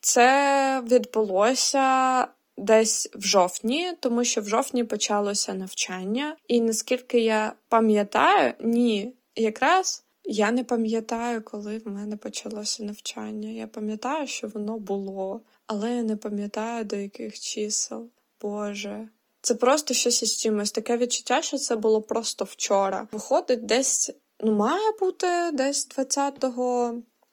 це 0.00 0.82
відбулося 0.86 2.26
десь 2.56 3.10
в 3.14 3.22
жовтні, 3.22 3.92
тому 4.00 4.24
що 4.24 4.40
в 4.40 4.48
жовтні 4.48 4.84
почалося 4.84 5.54
навчання, 5.54 6.36
і 6.48 6.60
наскільки 6.60 7.20
я 7.20 7.52
пам'ятаю, 7.68 8.54
ні, 8.60 9.12
якраз. 9.36 10.04
Я 10.30 10.50
не 10.50 10.64
пам'ятаю, 10.64 11.42
коли 11.42 11.78
в 11.78 11.88
мене 11.88 12.16
почалося 12.16 12.84
навчання. 12.84 13.48
Я 13.48 13.66
пам'ятаю, 13.66 14.26
що 14.26 14.48
воно 14.48 14.78
було, 14.78 15.40
але 15.66 15.96
я 15.96 16.02
не 16.02 16.16
пам'ятаю 16.16 16.84
до 16.84 16.96
яких 16.96 17.40
чисел. 17.40 18.08
Боже, 18.40 19.08
це 19.40 19.54
просто 19.54 19.94
щось 19.94 20.22
із 20.22 20.36
чимось. 20.36 20.72
Таке 20.72 20.96
відчуття, 20.96 21.42
що 21.42 21.58
це 21.58 21.76
було 21.76 22.02
просто 22.02 22.44
вчора. 22.44 23.08
Виходить, 23.12 23.66
десь 23.66 24.10
ну 24.40 24.52
має 24.52 24.92
бути 25.00 25.50
десь 25.52 25.88
20 25.88 26.44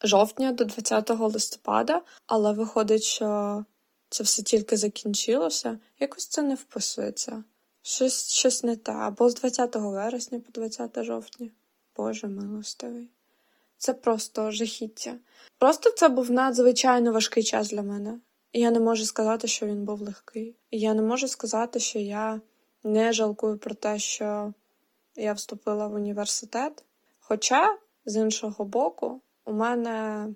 жовтня 0.03 0.51
до 0.51 0.65
20 0.65 1.09
листопада, 1.09 2.01
але 2.27 2.53
виходить, 2.53 3.03
що 3.03 3.63
це 4.09 4.23
все 4.23 4.43
тільки 4.43 4.77
закінчилося. 4.77 5.79
Якось 5.99 6.27
це 6.27 6.41
не 6.41 6.55
вписується. 6.55 7.43
Щось 7.81 8.33
щось 8.33 8.63
не 8.63 8.75
те. 8.75 8.91
Або 8.91 9.29
з 9.29 9.35
20 9.35 9.75
вересня 9.75 10.39
по 10.39 10.51
20 10.51 11.03
жовтня. 11.03 11.49
Боже 11.95 12.27
милостивий. 12.27 13.09
Це 13.77 13.93
просто 13.93 14.51
жахіття. 14.51 15.15
Просто 15.57 15.91
це 15.91 16.09
був 16.09 16.31
надзвичайно 16.31 17.11
важкий 17.11 17.43
час 17.43 17.69
для 17.69 17.81
мене. 17.81 18.19
Я 18.57 18.71
не 18.71 18.79
можу 18.79 19.05
сказати, 19.05 19.47
що 19.47 19.65
він 19.65 19.85
був 19.85 20.01
легкий. 20.01 20.55
Я 20.71 20.93
не 20.93 21.01
можу 21.01 21.27
сказати, 21.27 21.79
що 21.79 21.99
я 21.99 22.41
не 22.83 23.13
жалкую 23.13 23.57
про 23.57 23.75
те, 23.75 23.99
що 23.99 24.53
я 25.15 25.33
вступила 25.33 25.87
в 25.87 25.93
університет. 25.93 26.83
Хоча, 27.19 27.77
з 28.05 28.15
іншого 28.15 28.65
боку, 28.65 29.21
у 29.45 29.53
мене 29.53 30.27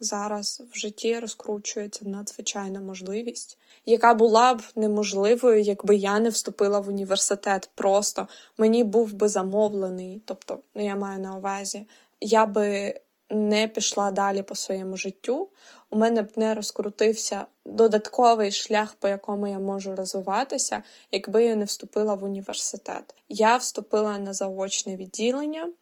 зараз 0.00 0.62
в 0.72 0.78
житті 0.78 1.18
розкручується 1.18 2.08
надзвичайна 2.08 2.80
можливість, 2.80 3.58
яка 3.86 4.14
була 4.14 4.54
б 4.54 4.62
неможливою, 4.76 5.60
якби 5.60 5.96
я 5.96 6.20
не 6.20 6.28
вступила 6.28 6.80
в 6.80 6.88
університет. 6.88 7.70
Просто 7.74 8.28
мені 8.58 8.84
був 8.84 9.12
би 9.12 9.28
замовлений, 9.28 10.22
тобто, 10.24 10.58
ну 10.74 10.84
я 10.84 10.96
маю 10.96 11.20
на 11.20 11.36
увазі, 11.36 11.88
я 12.20 12.46
би 12.46 13.00
не 13.30 13.68
пішла 13.68 14.10
далі 14.10 14.42
по 14.42 14.54
своєму 14.54 14.96
життю, 14.96 15.48
у 15.90 15.98
мене 15.98 16.22
б 16.22 16.28
не 16.36 16.54
розкрутився 16.54 17.46
додатковий 17.66 18.52
шлях, 18.52 18.94
по 18.94 19.08
якому 19.08 19.46
я 19.46 19.58
можу 19.58 19.96
розвиватися, 19.96 20.82
якби 21.12 21.44
я 21.44 21.56
не 21.56 21.64
вступила 21.64 22.14
в 22.14 22.24
університет. 22.24 23.14
Я 23.28 23.56
вступила 23.56 24.18
на 24.18 24.32
заочне 24.32 24.96
відділення, 24.96 25.72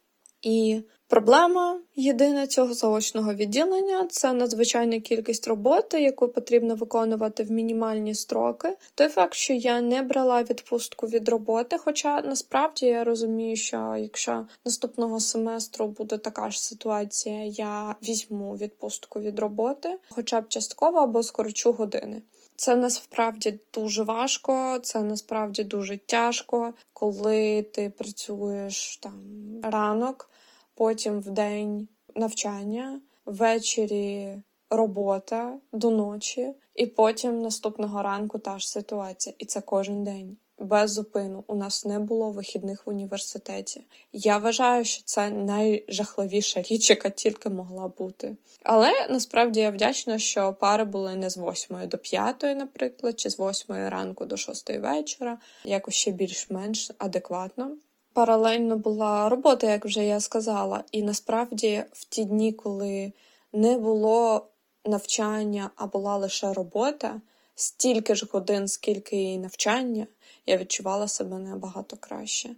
і 0.41 0.83
Проблема 1.13 1.79
єдина 1.95 2.47
цього 2.47 2.73
заочного 2.73 3.33
відділення 3.33 4.07
це 4.09 4.33
надзвичайна 4.33 4.99
кількість 4.99 5.47
роботи, 5.47 6.01
яку 6.01 6.27
потрібно 6.27 6.75
виконувати 6.75 7.43
в 7.43 7.51
мінімальні 7.51 8.15
строки. 8.15 8.77
Той 8.95 9.07
факт, 9.07 9.33
що 9.33 9.53
я 9.53 9.81
не 9.81 10.01
брала 10.01 10.43
відпустку 10.43 11.07
від 11.07 11.29
роботи, 11.29 11.77
хоча 11.77 12.21
насправді 12.21 12.85
я 12.85 13.03
розумію, 13.03 13.55
що 13.55 13.95
якщо 13.99 14.45
наступного 14.65 15.19
семестру 15.19 15.87
буде 15.87 16.17
така 16.17 16.51
ж 16.51 16.63
ситуація, 16.63 17.43
я 17.45 17.95
візьму 18.03 18.55
відпустку 18.55 19.19
від 19.19 19.39
роботи, 19.39 19.97
хоча 20.09 20.41
б 20.41 20.47
частково 20.47 20.97
або 20.97 21.23
скорочу 21.23 21.71
години. 21.71 22.21
Це 22.55 22.75
насправді 22.75 23.59
дуже 23.73 24.03
важко, 24.03 24.79
це 24.83 25.01
насправді 25.01 25.63
дуже 25.63 25.97
тяжко, 25.97 26.73
коли 26.93 27.61
ти 27.61 27.89
працюєш 27.97 28.97
там 28.97 29.13
ранок 29.63 30.29
потім 30.75 31.19
в 31.19 31.29
день 31.29 31.87
навчання, 32.15 33.01
ввечері 33.25 34.37
робота 34.69 35.57
до 35.71 35.91
ночі, 35.91 36.53
і 36.75 36.85
потім 36.85 37.41
наступного 37.41 38.01
ранку 38.01 38.39
та 38.39 38.59
ж 38.59 38.69
ситуація. 38.69 39.35
І 39.39 39.45
це 39.45 39.61
кожен 39.61 40.03
день. 40.03 40.37
Без 40.59 40.91
зупину 40.91 41.43
у 41.47 41.55
нас 41.55 41.85
не 41.85 41.99
було 41.99 42.31
вихідних 42.31 42.87
в 42.87 42.89
університеті. 42.89 43.81
Я 44.13 44.37
вважаю, 44.37 44.85
що 44.85 45.03
це 45.05 45.29
найжахливіша 45.29 46.61
річ, 46.61 46.89
яка 46.89 47.09
тільки 47.09 47.49
могла 47.49 47.87
бути. 47.87 48.37
Але 48.63 49.07
насправді 49.09 49.59
я 49.59 49.71
вдячна, 49.71 50.19
що 50.19 50.53
пари 50.53 50.83
були 50.83 51.15
не 51.15 51.29
з 51.29 51.37
8 51.37 51.87
до 51.87 51.97
5, 51.97 52.43
наприклад, 52.43 53.19
чи 53.19 53.29
з 53.29 53.39
8 53.39 53.75
ранку 53.75 54.25
до 54.25 54.37
6 54.37 54.69
вечора, 54.69 55.37
якось 55.65 55.95
ще 55.95 56.11
більш-менш 56.11 56.91
адекватно. 56.97 57.71
Паралельно 58.13 58.77
була 58.77 59.29
робота, 59.29 59.71
як 59.71 59.85
вже 59.85 60.05
я 60.05 60.19
сказала, 60.19 60.83
і 60.91 61.01
насправді 61.01 61.83
в 61.91 62.05
ті 62.05 62.25
дні, 62.25 62.53
коли 62.53 63.13
не 63.53 63.77
було 63.77 64.47
навчання, 64.85 65.71
а 65.75 65.87
була 65.87 66.17
лише 66.17 66.53
робота, 66.53 67.21
стільки 67.55 68.15
ж 68.15 68.27
годин, 68.31 68.67
скільки 68.67 69.23
і 69.23 69.37
навчання, 69.37 70.07
я 70.45 70.57
відчувала 70.57 71.07
себе 71.07 71.37
набагато 71.37 71.97
краще. 71.97 72.49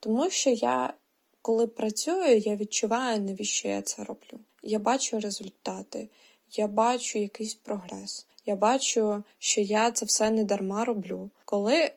Тому 0.00 0.30
що 0.30 0.50
я, 0.50 0.94
коли 1.42 1.66
працюю, 1.66 2.38
я 2.38 2.56
відчуваю, 2.56 3.20
навіщо 3.20 3.68
я 3.68 3.82
це 3.82 4.04
роблю. 4.04 4.40
Я 4.62 4.78
бачу 4.78 5.20
результати, 5.20 6.08
я 6.50 6.66
бачу 6.66 7.18
якийсь 7.18 7.54
прогрес. 7.54 8.26
Я 8.46 8.56
бачу, 8.56 9.22
що 9.38 9.60
я 9.60 9.90
це 9.90 10.06
все 10.06 10.30
не 10.30 10.44
дарма 10.44 10.84
роблю. 10.84 11.30
Коли 11.44 11.90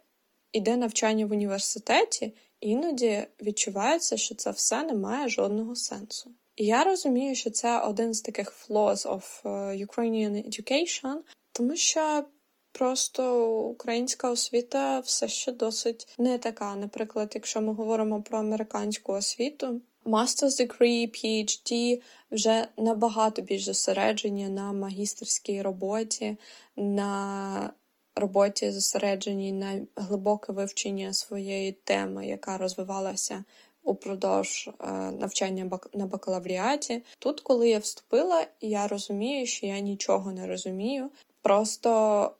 йде 0.51 0.77
навчання 0.77 1.25
в 1.25 1.31
університеті. 1.31 2.33
Іноді 2.59 3.27
відчувається, 3.41 4.17
що 4.17 4.35
це 4.35 4.51
все 4.51 4.83
не 4.83 4.93
має 4.93 5.29
жодного 5.29 5.75
сенсу. 5.75 6.31
І 6.55 6.65
я 6.65 6.83
розумію, 6.83 7.35
що 7.35 7.49
це 7.49 7.79
один 7.79 8.13
з 8.13 8.21
таких 8.21 8.53
flaws 8.69 9.07
of 9.07 9.23
е, 9.45 9.85
Ukrainian 9.85 10.49
education, 10.49 11.15
тому 11.51 11.75
що 11.75 12.25
просто 12.71 13.51
українська 13.61 14.29
освіта 14.29 14.99
все 14.99 15.27
ще 15.27 15.51
досить 15.51 16.15
не 16.17 16.37
така. 16.37 16.75
Наприклад, 16.75 17.31
якщо 17.35 17.61
ми 17.61 17.73
говоримо 17.73 18.21
про 18.21 18.39
американську 18.39 19.13
освіту, 19.13 19.81
Master's 20.05 20.61
degree, 20.61 21.09
PhD 21.09 22.01
вже 22.31 22.67
набагато 22.77 23.41
більш 23.41 23.63
зосереджені 23.63 24.49
на 24.49 24.73
магістерській 24.73 25.61
роботі, 25.61 26.37
на 26.75 27.73
роботі 28.19 28.71
зосередженій 28.71 29.51
на 29.51 29.81
глибоке 29.95 30.53
вивчення 30.53 31.13
своєї 31.13 31.71
теми, 31.71 32.27
яка 32.27 32.57
розвивалася 32.57 33.43
упродовж 33.83 34.67
е, 34.67 34.91
навчання 35.11 35.79
на 35.93 36.05
бакалавріаті. 36.05 37.03
Тут, 37.19 37.41
коли 37.41 37.69
я 37.69 37.79
вступила, 37.79 38.47
я 38.61 38.87
розумію, 38.87 39.45
що 39.45 39.65
я 39.65 39.79
нічого 39.79 40.31
не 40.31 40.47
розумію. 40.47 41.09
Просто 41.41 42.31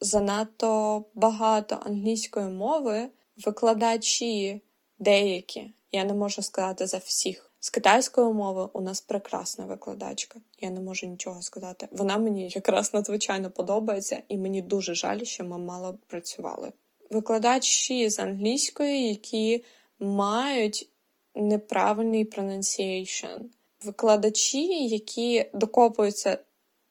занадто 0.00 1.04
багато 1.14 1.78
англійської 1.86 2.46
мови 2.46 3.08
викладачі 3.36 4.62
деякі, 4.98 5.70
я 5.92 6.04
не 6.04 6.14
можу 6.14 6.42
сказати 6.42 6.86
за 6.86 6.98
всіх. 6.98 7.45
З 7.66 7.70
китайської 7.70 8.32
мови 8.32 8.68
у 8.72 8.80
нас 8.80 9.00
прекрасна 9.00 9.64
викладачка. 9.64 10.40
Я 10.60 10.70
не 10.70 10.80
можу 10.80 11.06
нічого 11.06 11.42
сказати. 11.42 11.88
Вона 11.90 12.18
мені 12.18 12.48
якраз 12.48 12.94
надзвичайно 12.94 13.50
подобається, 13.50 14.22
і 14.28 14.38
мені 14.38 14.62
дуже 14.62 14.94
жаль, 14.94 15.24
що 15.24 15.44
ми 15.44 15.58
мало 15.58 15.98
працювали. 16.06 16.72
Викладачі 17.10 18.10
з 18.10 18.18
англійської, 18.18 19.08
які 19.08 19.64
мають 19.98 20.90
неправильний 21.34 22.30
pronunciation. 22.30 23.40
Викладачі, 23.84 24.86
які 24.88 25.50
докопуються 25.54 26.38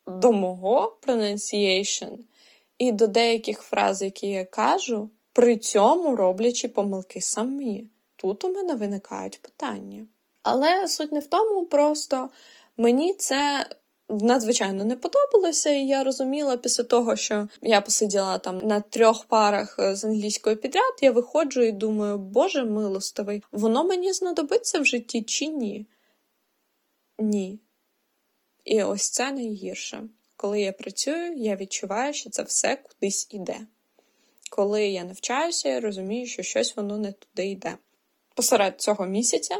до 0.07 0.31
мого 0.31 0.97
pronunciation 1.07 2.17
і 2.77 2.91
до 2.91 3.07
деяких 3.07 3.61
фраз, 3.61 4.01
які 4.01 4.27
я 4.27 4.45
кажу, 4.45 5.09
при 5.33 5.57
цьому 5.57 6.15
роблячи 6.15 6.67
помилки 6.67 7.21
самі. 7.21 7.87
Тут 8.15 8.43
у 8.43 8.51
мене 8.51 8.75
виникають 8.75 9.41
питання. 9.41 10.07
Але 10.45 10.87
суть 10.87 11.11
не 11.11 11.19
в 11.19 11.27
тому, 11.27 11.65
просто 11.65 12.29
мені 12.77 13.13
це 13.13 13.69
надзвичайно 14.09 14.85
не 14.85 14.95
подобалося, 14.95 15.69
і 15.69 15.87
я 15.87 16.03
розуміла 16.03 16.57
після 16.57 16.83
того, 16.83 17.15
що 17.15 17.47
я 17.61 17.81
посиділа 17.81 18.37
там 18.37 18.57
на 18.57 18.81
трьох 18.81 19.25
парах 19.25 19.75
з 19.79 20.05
англійською 20.05 20.57
підряд, 20.57 20.93
я 21.01 21.11
виходжу 21.11 21.61
і 21.61 21.71
думаю, 21.71 22.17
Боже 22.17 22.63
милостивий, 22.63 23.43
воно 23.51 23.83
мені 23.83 24.13
знадобиться 24.13 24.79
в 24.79 24.85
житті 24.85 25.21
чи 25.21 25.47
ні? 25.47 25.85
Ні. 27.19 27.59
І 28.63 28.83
ось 28.83 29.09
це 29.09 29.31
найгірше. 29.31 30.03
Коли 30.35 30.61
я 30.61 30.71
працюю, 30.71 31.33
я 31.33 31.55
відчуваю, 31.55 32.13
що 32.13 32.29
це 32.29 32.43
все 32.43 32.75
кудись 32.75 33.27
іде. 33.31 33.59
Коли 34.49 34.87
я 34.87 35.03
навчаюся, 35.03 35.69
я 35.69 35.79
розумію, 35.79 36.27
що 36.27 36.43
щось 36.43 36.75
воно 36.75 36.97
не 36.97 37.11
туди 37.11 37.47
йде. 37.47 37.77
Посеред 38.35 38.81
цього 38.81 39.05
місяця 39.05 39.57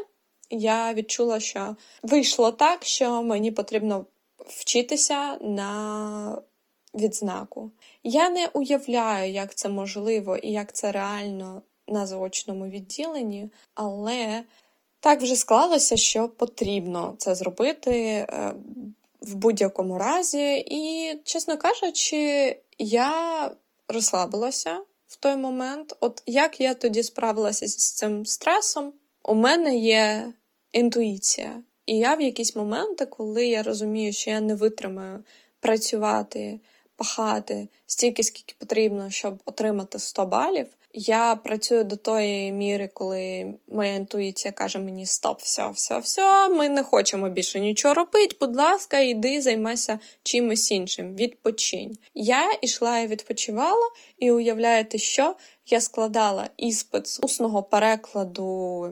я 0.50 0.94
відчула, 0.94 1.40
що 1.40 1.76
вийшло 2.02 2.52
так, 2.52 2.84
що 2.84 3.22
мені 3.22 3.50
потрібно 3.50 4.06
вчитися 4.46 5.36
на 5.40 6.42
відзнаку. 6.94 7.70
Я 8.02 8.30
не 8.30 8.48
уявляю, 8.52 9.32
як 9.32 9.54
це 9.54 9.68
можливо 9.68 10.36
і 10.36 10.52
як 10.52 10.72
це 10.72 10.92
реально 10.92 11.62
на 11.88 12.06
заочному 12.06 12.66
відділенні, 12.66 13.50
але 13.74 14.44
так 15.00 15.22
вже 15.22 15.36
склалося, 15.36 15.96
що 15.96 16.28
потрібно 16.28 17.14
це 17.18 17.34
зробити 17.34 17.92
е, 17.92 18.54
в 19.20 19.34
будь-якому 19.34 19.98
разі. 19.98 20.64
І, 20.66 21.14
чесно 21.24 21.58
кажучи, 21.58 22.56
я 22.78 23.50
розслабилася 23.88 24.80
в 25.08 25.16
той 25.16 25.36
момент. 25.36 25.96
От 26.00 26.22
як 26.26 26.60
я 26.60 26.74
тоді 26.74 27.02
справилася 27.02 27.68
з 27.68 27.92
цим 27.92 28.26
стресом? 28.26 28.92
У 29.28 29.34
мене 29.34 29.76
є 29.76 30.32
інтуїція. 30.72 31.62
І 31.86 31.98
я 31.98 32.14
в 32.14 32.20
якісь 32.22 32.56
моменти, 32.56 33.06
коли 33.06 33.46
я 33.46 33.62
розумію, 33.62 34.12
що 34.12 34.30
я 34.30 34.40
не 34.40 34.54
витримаю 34.54 35.24
працювати, 35.60 36.60
пахати 36.96 37.68
стільки, 37.86 38.22
скільки 38.22 38.54
потрібно, 38.58 39.10
щоб 39.10 39.42
отримати 39.44 39.98
100 39.98 40.26
балів, 40.26 40.66
я 40.92 41.36
працюю 41.36 41.84
до 41.84 41.96
тої 41.96 42.52
міри, 42.52 42.90
коли 42.94 43.54
моя 43.68 43.94
інтуїція 43.94 44.52
каже 44.52 44.78
мені: 44.78 45.06
Стоп, 45.06 45.40
все, 45.40 45.68
все, 45.68 45.98
все, 45.98 46.48
ми 46.48 46.68
не 46.68 46.82
хочемо 46.82 47.28
більше 47.28 47.60
нічого 47.60 47.94
робити. 47.94 48.36
Будь 48.40 48.56
ласка, 48.56 48.98
йди, 49.00 49.40
займайся 49.40 49.98
чимось 50.22 50.70
іншим. 50.70 51.14
Відпочинь. 51.14 51.98
Я 52.14 52.52
ішла 52.52 52.98
і 52.98 53.06
відпочивала, 53.06 53.90
і 54.18 54.30
уявляєте, 54.30 54.98
що 54.98 55.36
я 55.66 55.80
складала 55.80 56.50
іспит 56.56 57.06
з 57.06 57.20
усного 57.22 57.62
перекладу 57.62 58.90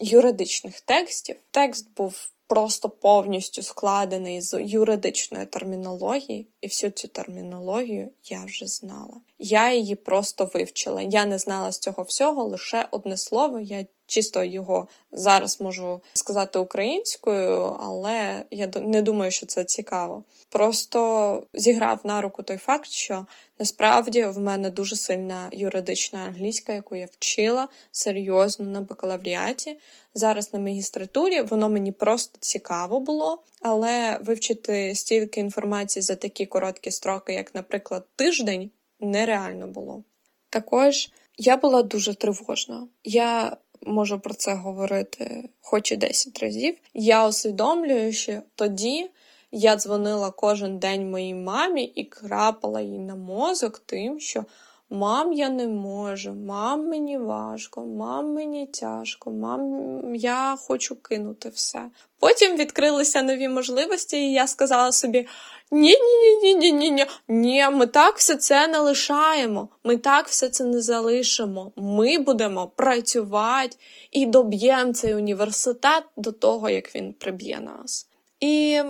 юридичних 0.00 0.80
текстів. 0.80 1.36
Текст 1.50 1.86
був 1.96 2.30
просто 2.46 2.88
повністю 2.88 3.62
складений 3.62 4.40
з 4.40 4.62
юридичної 4.62 5.46
термінології, 5.46 6.46
і 6.60 6.66
всю 6.66 6.90
цю 6.90 7.08
термінологію 7.08 8.10
я 8.24 8.44
вже 8.44 8.66
знала. 8.66 9.20
Я 9.38 9.72
її 9.72 9.94
просто 9.94 10.50
вивчила. 10.54 11.02
Я 11.02 11.26
не 11.26 11.38
знала 11.38 11.72
з 11.72 11.78
цього 11.78 12.02
всього 12.02 12.44
лише 12.44 12.88
одне 12.90 13.16
слово. 13.16 13.60
Я 13.60 13.86
чисто 14.10 14.44
його 14.44 14.88
зараз 15.12 15.60
можу 15.60 16.00
сказати 16.12 16.58
українською, 16.58 17.76
але 17.80 18.44
я 18.50 18.70
не 18.76 19.02
думаю, 19.02 19.30
що 19.30 19.46
це 19.46 19.64
цікаво. 19.64 20.24
Просто 20.48 21.42
зіграв 21.54 22.00
на 22.04 22.20
руку 22.20 22.42
той 22.42 22.56
факт, 22.56 22.90
що 22.90 23.26
насправді 23.58 24.24
в 24.24 24.38
мене 24.38 24.70
дуже 24.70 24.96
сильна 24.96 25.48
юридична 25.52 26.18
англійська, 26.18 26.72
яку 26.72 26.96
я 26.96 27.08
вчила 27.12 27.68
серйозно 27.92 28.66
на 28.66 28.80
бакалавріаті. 28.80 29.78
Зараз 30.14 30.54
на 30.54 30.60
магістратурі 30.60 31.42
воно 31.42 31.68
мені 31.68 31.92
просто 31.92 32.38
цікаво 32.40 33.00
було, 33.00 33.42
але 33.62 34.18
вивчити 34.22 34.94
стільки 34.94 35.40
інформації 35.40 36.02
за 36.02 36.16
такі 36.16 36.46
короткі 36.46 36.90
строки, 36.90 37.32
як, 37.32 37.54
наприклад, 37.54 38.06
тиждень, 38.16 38.70
нереально 39.00 39.66
було. 39.66 40.04
Також 40.50 41.10
я 41.36 41.56
була 41.56 41.82
дуже 41.82 42.14
тривожна. 42.14 42.88
Я 43.04 43.56
можу 43.86 44.20
про 44.20 44.34
це 44.34 44.54
говорити 44.54 45.48
хоч 45.60 45.92
і 45.92 45.96
10 45.96 46.38
разів. 46.38 46.74
Я 46.94 47.28
усвідомлюю, 47.28 48.12
що 48.12 48.42
тоді 48.54 49.10
я 49.52 49.76
дзвонила 49.76 50.30
кожен 50.30 50.78
день 50.78 51.10
моїй 51.10 51.34
мамі 51.34 51.84
і 51.84 52.04
крапала 52.04 52.80
їй 52.80 52.98
на 52.98 53.14
мозок 53.14 53.78
тим, 53.86 54.20
що 54.20 54.44
мам, 54.90 55.32
я 55.32 55.48
не 55.48 55.68
можу, 55.68 56.34
мам, 56.34 56.88
мені 56.88 57.18
важко, 57.18 57.86
мам, 57.86 58.34
мені 58.34 58.66
тяжко, 58.66 59.30
мам, 59.30 60.14
я 60.14 60.56
хочу 60.60 60.96
кинути 60.96 61.48
все. 61.48 61.90
Потім 62.18 62.56
відкрилися 62.56 63.22
нові 63.22 63.48
можливості, 63.48 64.16
і 64.16 64.32
я 64.32 64.46
сказала 64.46 64.92
собі: 64.92 65.26
ні-ні-ні-ні-ні-ні, 65.70 67.06
ні, 67.28 67.68
ми 67.72 67.86
так 67.86 68.18
все 68.18 68.36
це 68.36 68.68
не 68.68 68.78
лишаємо, 68.78 69.68
ми 69.84 69.96
так 69.96 70.28
все 70.28 70.48
це 70.48 70.64
не 70.64 70.80
залишимо. 70.80 71.72
Ми 71.76 72.18
будемо 72.18 72.66
працювати 72.66 73.76
і 74.10 74.26
доб'ємо 74.26 74.92
цей 74.92 75.14
університет 75.14 76.04
до 76.16 76.32
того, 76.32 76.70
як 76.70 76.94
він 76.94 77.12
приб'є 77.12 77.60
нас. 77.60 78.08
І 78.40 78.82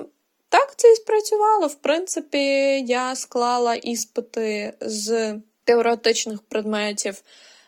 так 0.49 0.75
це 0.77 0.93
і 0.93 0.97
спрацювало. 0.97 1.67
В 1.67 1.75
принципі, 1.75 2.39
я 2.87 3.17
склала 3.17 3.75
іспити 3.75 4.75
з 4.81 5.35
теоретичних 5.64 6.42
предметів 6.42 7.23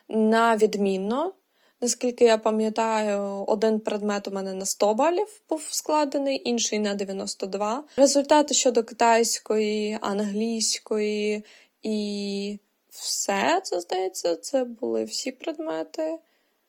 на 0.09 0.57
відмінно. 0.57 1.33
Наскільки 1.81 2.25
я 2.25 2.39
пам'ятаю, 2.39 3.45
один 3.47 3.81
предмет 3.81 4.29
у 4.29 4.31
мене 4.31 4.55
на 4.55 4.67
100 4.67 4.95
балів 4.95 5.41
був 5.49 5.67
складений, 5.71 6.43
інший 6.49 6.79
на 6.79 6.95
92. 6.95 7.85
Результати 7.97 8.55
щодо 8.55 8.85
китайської, 8.85 9.99
англійської 10.01 11.45
і 11.83 12.59
все 12.89 13.61
це 13.65 13.81
здається, 13.81 14.37
це 14.37 14.65
були 14.65 15.05
всі 15.05 15.33
предмети. 15.33 16.19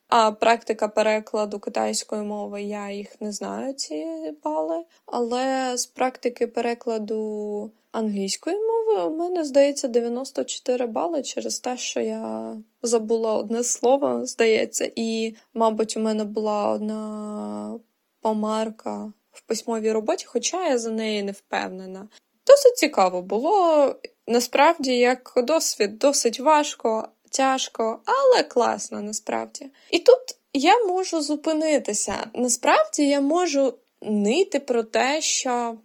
А 0.08 0.32
практика 0.32 0.88
перекладу 0.88 1.58
китайської 1.58 2.22
мови, 2.22 2.62
я 2.62 2.90
їх 2.90 3.20
не 3.20 3.32
знаю, 3.32 3.74
ці 3.74 4.06
бали. 4.44 4.84
Але 5.06 5.76
з 5.76 5.86
практики 5.86 6.46
перекладу 6.46 7.70
англійської 7.94 8.56
мови 8.56 9.08
у 9.08 9.16
мене 9.16 9.44
здається 9.44 9.88
94 9.88 10.86
бали 10.86 11.22
через 11.22 11.60
те, 11.60 11.76
що 11.76 12.00
я 12.00 12.56
забула 12.82 13.34
одне 13.34 13.64
слово, 13.64 14.26
здається, 14.26 14.92
і, 14.96 15.34
мабуть, 15.54 15.96
у 15.96 16.00
мене 16.00 16.24
була 16.24 16.70
одна 16.70 17.80
помарка 18.20 19.12
в 19.32 19.42
письмовій 19.42 19.92
роботі, 19.92 20.24
хоча 20.28 20.68
я 20.68 20.78
за 20.78 20.90
неї 20.90 21.22
не 21.22 21.32
впевнена. 21.32 22.08
Досить 22.46 22.76
цікаво 22.76 23.22
було. 23.22 23.94
Насправді, 24.26 24.96
як 24.96 25.32
досвід, 25.36 25.98
досить 25.98 26.40
важко, 26.40 27.08
тяжко, 27.30 28.00
але 28.04 28.42
класно 28.42 29.02
насправді. 29.02 29.70
І 29.90 29.98
тут 29.98 30.20
я 30.52 30.84
можу 30.84 31.20
зупинитися. 31.20 32.30
Насправді 32.34 33.08
я 33.08 33.20
можу 33.20 33.74
нити 34.02 34.60
про 34.60 34.82
те, 34.82 35.20
що 35.20 35.76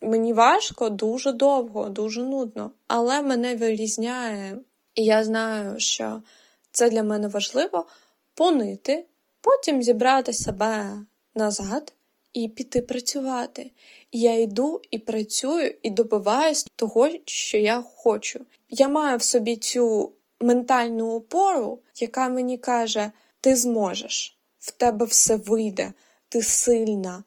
мені 0.00 0.32
важко 0.32 0.88
дуже 0.88 1.32
довго, 1.32 1.88
дуже 1.88 2.22
нудно, 2.22 2.70
але 2.88 3.22
мене 3.22 3.56
вирізняє, 3.56 4.58
і 4.94 5.04
я 5.04 5.24
знаю, 5.24 5.80
що 5.80 6.22
це 6.70 6.90
для 6.90 7.02
мене 7.02 7.28
важливо 7.28 7.86
понити, 8.34 9.06
потім 9.40 9.82
зібрати 9.82 10.32
себе 10.32 10.98
назад. 11.34 11.92
І 12.32 12.48
піти 12.48 12.82
працювати. 12.82 13.70
Я 14.12 14.38
йду 14.38 14.80
і 14.90 14.98
працюю, 14.98 15.74
і 15.82 15.90
добиваюсь 15.90 16.66
того, 16.76 17.08
що 17.24 17.58
я 17.58 17.82
хочу. 17.82 18.46
Я 18.68 18.88
маю 18.88 19.18
в 19.18 19.22
собі 19.22 19.56
цю 19.56 20.12
ментальну 20.40 21.14
опору, 21.14 21.78
яка 22.00 22.28
мені 22.28 22.58
каже: 22.58 23.12
ти 23.40 23.56
зможеш, 23.56 24.38
в 24.58 24.70
тебе 24.70 25.06
все 25.06 25.36
вийде, 25.36 25.92
ти 26.28 26.42
сильна, 26.42 27.24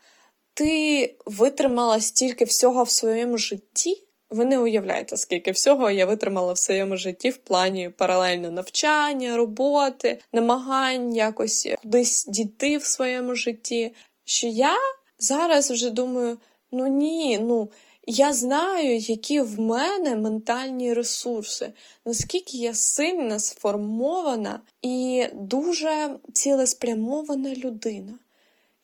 ти 0.53 1.15
витримала 1.25 2.01
стільки 2.01 2.45
всього 2.45 2.83
в 2.83 2.89
своєму 2.89 3.37
житті. 3.37 4.03
Ви 4.29 4.45
не 4.45 4.59
уявляєте, 4.59 5.17
скільки 5.17 5.51
всього 5.51 5.91
я 5.91 6.05
витримала 6.05 6.53
в 6.53 6.57
своєму 6.57 6.97
житті 6.97 7.29
в 7.29 7.37
плані 7.37 7.89
паралельно 7.89 8.51
навчання, 8.51 9.37
роботи, 9.37 10.19
намагань 10.33 11.15
якось 11.15 11.67
кудись 11.81 12.25
дійти 12.25 12.77
в 12.77 12.83
своєму 12.83 13.35
житті. 13.35 13.93
Що 14.25 14.47
я 14.47 14.75
зараз 15.19 15.71
вже 15.71 15.89
думаю: 15.89 16.37
ну 16.71 16.87
ні, 16.87 17.39
ну 17.41 17.69
я 18.07 18.33
знаю, 18.33 18.97
які 18.97 19.41
в 19.41 19.59
мене 19.59 20.15
ментальні 20.15 20.93
ресурси, 20.93 21.73
наскільки 22.05 22.57
я 22.57 22.73
сильна, 22.73 23.39
сформована 23.39 24.61
і 24.81 25.25
дуже 25.33 26.15
цілеспрямована 26.33 27.55
людина. 27.55 28.13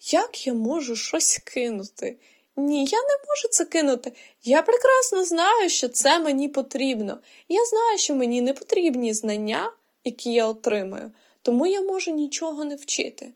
Як 0.01 0.47
я 0.47 0.53
можу 0.53 0.95
щось 0.95 1.37
кинути? 1.37 2.17
Ні, 2.55 2.85
я 2.85 2.97
не 2.97 3.17
можу 3.27 3.47
це 3.51 3.65
кинути. 3.65 4.11
Я 4.43 4.61
прекрасно 4.61 5.25
знаю, 5.25 5.69
що 5.69 5.89
це 5.89 6.19
мені 6.19 6.49
потрібно. 6.49 7.19
Я 7.49 7.65
знаю, 7.65 7.97
що 7.97 8.15
мені 8.15 8.41
не 8.41 8.53
потрібні 8.53 9.13
знання, 9.13 9.71
які 10.03 10.33
я 10.33 10.47
отримаю, 10.47 11.11
тому 11.41 11.67
я 11.67 11.81
можу 11.81 12.11
нічого 12.11 12.65
не 12.65 12.75
вчити. 12.75 13.33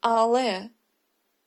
Але 0.00 0.68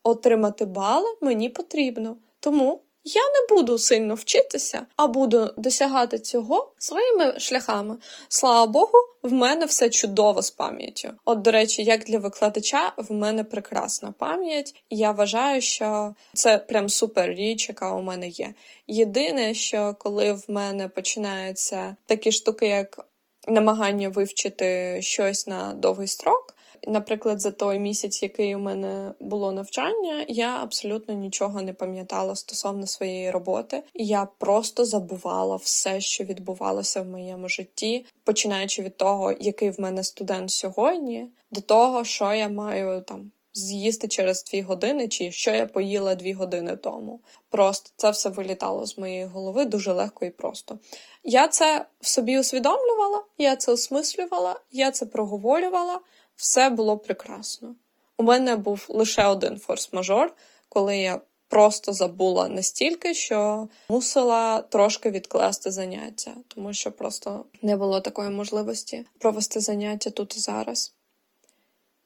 отримати 0.04 0.66
бали 0.66 1.18
мені 1.22 1.50
потрібно. 1.50 2.18
Тому 2.40 2.82
я 3.06 3.22
не 3.22 3.56
буду 3.56 3.78
сильно 3.78 4.16
вчитися, 4.16 4.86
а 4.96 5.08
буду 5.08 5.54
досягати 5.58 6.20
цього 6.20 6.72
своїми 6.78 7.40
шляхами. 7.40 7.98
Слава 8.30 8.66
Богу, 8.66 8.98
в 9.24 9.32
мене 9.32 9.66
все 9.66 9.90
чудово 9.90 10.42
з 10.42 10.52
пам'яттю. 10.52 11.10
От, 11.26 11.42
до 11.42 11.52
речі, 11.52 11.84
як 11.84 12.04
для 12.04 12.18
викладача, 12.18 12.94
в 12.98 13.14
мене 13.14 13.44
прекрасна 13.44 14.14
пам'ять, 14.20 14.76
я 14.90 15.12
вважаю, 15.12 15.62
що 15.62 16.16
це 16.34 16.58
прям 16.58 16.90
супер 16.90 17.30
річ, 17.30 17.70
яка 17.70 17.96
у 17.96 18.02
мене 18.02 18.28
є. 18.28 18.54
Єдине, 18.88 19.54
що 19.54 19.96
коли 20.00 20.34
в 20.34 20.44
мене 20.48 20.88
починаються 20.88 21.96
такі 22.06 22.32
штуки, 22.32 22.68
як 22.68 23.06
намагання 23.48 24.10
вивчити 24.10 24.98
щось 25.02 25.48
на 25.48 25.74
довгий 25.74 26.08
строк. 26.08 26.55
Наприклад, 26.88 27.42
за 27.42 27.52
той 27.52 27.80
місяць, 27.80 28.24
який 28.24 28.56
у 28.56 28.60
мене 28.60 29.12
було 29.20 29.52
навчання, 29.52 30.26
я 30.28 30.58
абсолютно 30.64 31.14
нічого 31.14 31.62
не 31.62 31.74
пам'ятала 31.74 32.36
стосовно 32.36 32.88
своєї 32.88 33.32
роботи. 33.32 33.84
Я 33.94 34.28
просто 34.38 34.86
забувала 34.86 35.56
все, 35.56 36.02
що 36.02 36.24
відбувалося 36.24 37.02
в 37.02 37.08
моєму 37.08 37.50
житті, 37.50 38.06
починаючи 38.24 38.82
від 38.82 38.98
того, 38.98 39.34
який 39.40 39.70
в 39.70 39.80
мене 39.80 40.04
студент 40.04 40.52
сьогодні, 40.52 41.28
до 41.52 41.62
того, 41.62 42.04
що 42.04 42.34
я 42.34 42.50
маю 42.50 43.02
там. 43.02 43.32
З'їсти 43.58 44.08
через 44.08 44.44
дві 44.44 44.62
години, 44.62 45.08
чи 45.08 45.32
що 45.32 45.52
я 45.52 45.66
поїла 45.66 46.16
дві 46.16 46.34
години 46.34 46.76
тому. 46.76 47.20
Просто 47.50 47.90
це 47.96 48.12
все 48.12 48.30
вилітало 48.30 48.86
з 48.86 48.98
моєї 48.98 49.26
голови 49.26 49.66
дуже 49.66 49.94
легко 49.94 50.26
і 50.26 50.30
просто. 50.30 50.80
Я 51.24 51.48
це 51.48 51.86
в 52.02 52.08
собі 52.08 52.40
усвідомлювала, 52.40 53.24
я 53.38 53.56
це 53.56 53.72
осмислювала, 53.72 54.60
я 54.72 54.92
це 54.92 55.06
проговорювала, 55.06 56.00
все 56.36 56.70
було 56.70 56.98
прекрасно. 56.98 57.76
У 58.18 58.24
мене 58.24 58.56
був 58.56 58.86
лише 58.90 59.26
один 59.26 59.58
форс-мажор, 59.68 60.28
коли 60.70 60.98
я 60.98 61.22
просто 61.48 61.94
забула 61.94 62.48
настільки, 62.48 63.14
що 63.14 63.68
мусила 63.90 64.62
трошки 64.62 65.12
відкласти 65.12 65.72
заняття, 65.72 66.36
тому 66.48 66.74
що 66.74 66.92
просто 66.92 67.46
не 67.62 67.78
було 67.78 68.02
такої 68.02 68.30
можливості 68.30 69.06
провести 69.20 69.60
заняття 69.60 70.10
тут 70.10 70.38
і 70.38 70.40
зараз. 70.40 70.95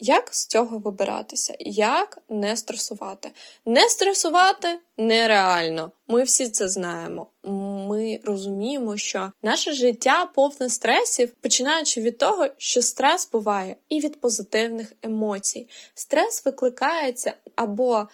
Як 0.02 0.30
з 0.34 0.46
цього 0.46 0.78
вибиратися? 0.78 1.56
Як 1.60 2.18
не 2.30 2.58
стресувати? 2.58 3.32
Не 3.66 3.90
стресувати 3.90 4.80
нереально. 4.98 5.92
Ми 6.08 6.24
всі 6.24 6.50
це 6.50 6.70
знаємо. 6.70 7.28
Ми 7.90 8.20
розуміємо, 8.24 8.98
що 8.98 9.32
наше 9.44 9.74
життя 9.74 10.26
повне 10.26 10.70
стресів, 10.70 11.32
починаючи 11.42 12.02
від 12.02 12.18
того, 12.18 12.48
що 12.58 12.82
стрес 12.82 13.30
буває 13.32 13.76
і 13.90 14.00
від 14.00 14.22
позитивних 14.22 14.94
емоцій. 15.02 15.68
Стрес 15.94 16.46
викликається 16.46 17.34
або 17.56 18.08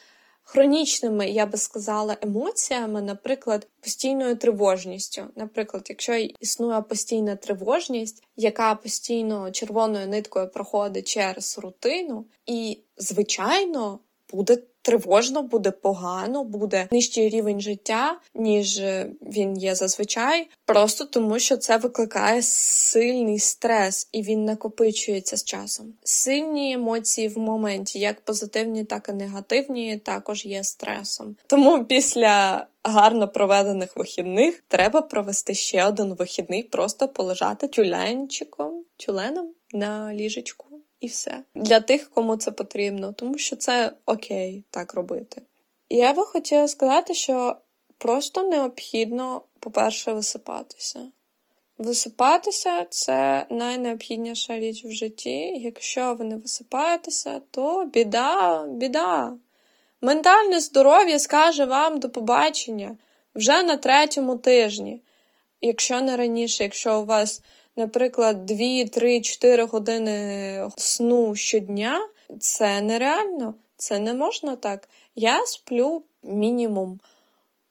хронічними, 0.45 1.29
я 1.29 1.45
би 1.45 1.58
сказала, 1.58 2.17
емоціями, 2.21 3.01
наприклад, 3.01 3.67
постійною 3.81 4.36
тривожністю. 4.36 5.25
Наприклад, 5.36 5.86
якщо 5.89 6.15
існує 6.15 6.81
постійна 6.81 7.36
тривожність, 7.36 8.23
яка 8.36 8.75
постійно 8.75 9.51
червоною 9.51 10.08
ниткою 10.08 10.49
проходить 10.49 11.08
через 11.08 11.58
рутину, 11.58 12.25
і, 12.45 12.79
звичайно, 12.97 13.99
буде 14.35 14.57
тривожно, 14.85 15.43
буде 15.43 15.71
погано, 15.71 16.43
буде 16.43 16.87
нижчий 16.91 17.29
рівень 17.29 17.61
життя, 17.61 18.19
ніж 18.35 18.81
він 19.21 19.57
є 19.57 19.75
зазвичай, 19.75 20.47
просто 20.65 21.05
тому 21.05 21.39
що 21.39 21.57
це 21.57 21.77
викликає 21.77 22.41
сильний 22.41 23.39
стрес 23.39 24.09
і 24.11 24.21
він 24.21 24.45
накопичується 24.45 25.37
з 25.37 25.43
часом. 25.43 25.93
Сильні 26.03 26.73
емоції 26.73 27.27
в 27.27 27.37
моменті, 27.37 27.99
як 27.99 28.21
позитивні, 28.21 28.83
так 28.83 29.09
і 29.09 29.13
негативні, 29.13 29.97
також 29.97 30.45
є 30.45 30.63
стресом. 30.63 31.35
Тому 31.47 31.85
після 31.85 32.67
гарно 32.83 33.27
проведених 33.27 33.97
вихідних 33.97 34.63
треба 34.67 35.01
провести 35.01 35.53
ще 35.53 35.85
один 35.85 36.13
вихідний, 36.13 36.63
просто 36.63 37.07
полежати 37.07 37.67
тюленчиком, 37.67 38.83
тюленом 38.97 39.49
на 39.73 40.13
ліжечку 40.13 40.74
і 40.99 41.08
все. 41.08 41.43
Для 41.55 41.79
тих, 41.79 42.10
кому 42.10 42.38
це 42.38 42.51
потрібно, 42.51 43.13
тому 43.13 43.38
що 43.38 43.55
це 43.55 43.91
окей 44.05 44.63
так 44.69 44.93
робити. 44.93 45.41
Я 45.89 46.13
би 46.13 46.25
хотіла 46.25 46.67
сказати, 46.67 47.13
що 47.13 47.55
просто 47.97 48.43
необхідно, 48.43 49.41
по-перше, 49.60 50.13
висипатися. 50.13 51.12
Висипатися 51.77 52.86
це 52.89 53.45
найнеобхідніша 53.49 54.60
річ 54.60 54.86
в 54.86 54.91
житті. 54.91 55.39
Якщо 55.39 56.13
ви 56.13 56.25
не 56.25 56.36
висипаєтеся, 56.36 57.41
то 57.51 57.86
біда, 57.86 58.65
біда. 58.67 59.34
Ментальне 60.01 60.60
здоров'я 60.60 61.19
скаже 61.19 61.65
вам 61.65 61.99
до 61.99 62.10
побачення 62.10 62.97
вже 63.36 63.63
на 63.63 63.77
третьому 63.77 64.38
тижні. 64.38 65.01
Якщо 65.62 66.01
не 66.01 66.17
раніше, 66.17 66.63
якщо 66.63 67.01
у 67.01 67.05
вас 67.05 67.41
наприклад, 67.75 68.45
2, 68.45 68.85
3, 68.85 69.21
4 69.21 69.65
години 69.65 70.69
сну 70.77 71.35
щодня, 71.35 72.09
це 72.39 72.81
нереально, 72.81 73.53
це 73.77 73.99
не 73.99 74.13
можна 74.13 74.55
так. 74.55 74.89
Я 75.15 75.45
сплю 75.45 76.03
мінімум 76.23 76.99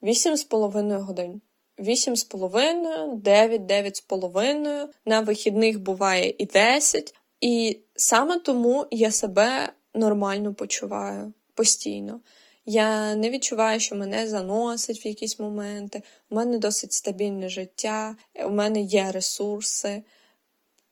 8,5 0.03 1.01
годин. 1.01 1.41
8,5, 1.79 3.17
9, 3.17 3.63
9,5, 3.63 4.89
на 5.05 5.21
вихідних 5.21 5.81
буває 5.81 6.35
і 6.39 6.47
10. 6.47 7.15
І 7.41 7.79
саме 7.95 8.39
тому 8.39 8.87
я 8.91 9.11
себе 9.11 9.73
нормально 9.95 10.55
почуваю 10.55 11.33
постійно. 11.55 12.21
Я 12.67 13.15
не 13.15 13.31
відчуваю, 13.31 13.81
що 13.81 13.97
мене 13.97 14.29
заносить 14.29 15.05
в 15.05 15.07
якісь 15.07 15.39
моменти. 15.39 16.03
У 16.31 16.35
мене 16.35 16.59
досить 16.59 16.93
стабільне 16.93 17.49
життя, 17.49 18.17
у 18.45 18.51
мене 18.51 18.81
є 18.81 19.13
ресурси. 19.13 20.03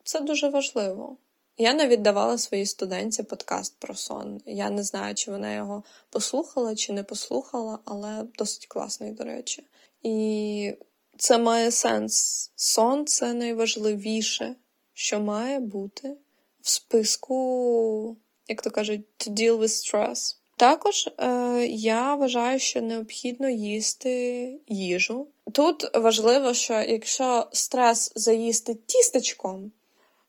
Це 0.04 0.20
дуже 0.20 0.48
важливо. 0.48 1.16
Я 1.58 1.74
навіть 1.74 2.02
давала 2.02 2.38
своїй 2.38 2.66
студентці 2.66 3.22
подкаст 3.22 3.76
про 3.78 3.94
сон. 3.94 4.40
Я 4.46 4.70
не 4.70 4.82
знаю, 4.82 5.14
чи 5.14 5.30
вона 5.30 5.54
його 5.54 5.84
послухала, 6.10 6.74
чи 6.74 6.92
не 6.92 7.02
послухала, 7.02 7.78
але 7.84 8.24
досить 8.38 8.66
класний, 8.66 9.12
до 9.12 9.24
речі. 9.24 9.66
І 10.02 10.74
це 11.18 11.38
має 11.38 11.70
сенс. 11.70 12.50
Сон 12.56 13.06
це 13.06 13.34
найважливіше, 13.34 14.56
що 14.92 15.20
має 15.20 15.60
бути 15.60 16.16
в 16.60 16.68
списку, 16.68 18.16
як 18.48 18.62
то 18.62 18.70
кажуть, 18.70 19.06
to 19.18 19.30
deal 19.30 19.58
with 19.58 19.68
stress. 19.68 20.36
Також 20.62 21.08
е, 21.18 21.66
я 21.66 22.14
вважаю, 22.14 22.58
що 22.58 22.82
необхідно 22.82 23.48
їсти 23.48 24.60
їжу. 24.68 25.26
Тут 25.52 25.96
важливо, 25.96 26.54
що 26.54 26.74
якщо 26.74 27.46
стрес 27.52 28.12
заїсти 28.16 28.74
тістечком, 28.74 29.72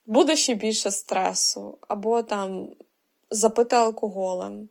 буде 0.05 0.35
ще 0.35 0.53
більше 0.53 0.91
стресу, 0.91 1.77
або 1.87 2.21
там 2.21 2.67
запити 3.29 3.75
алкоголем. 3.75 4.69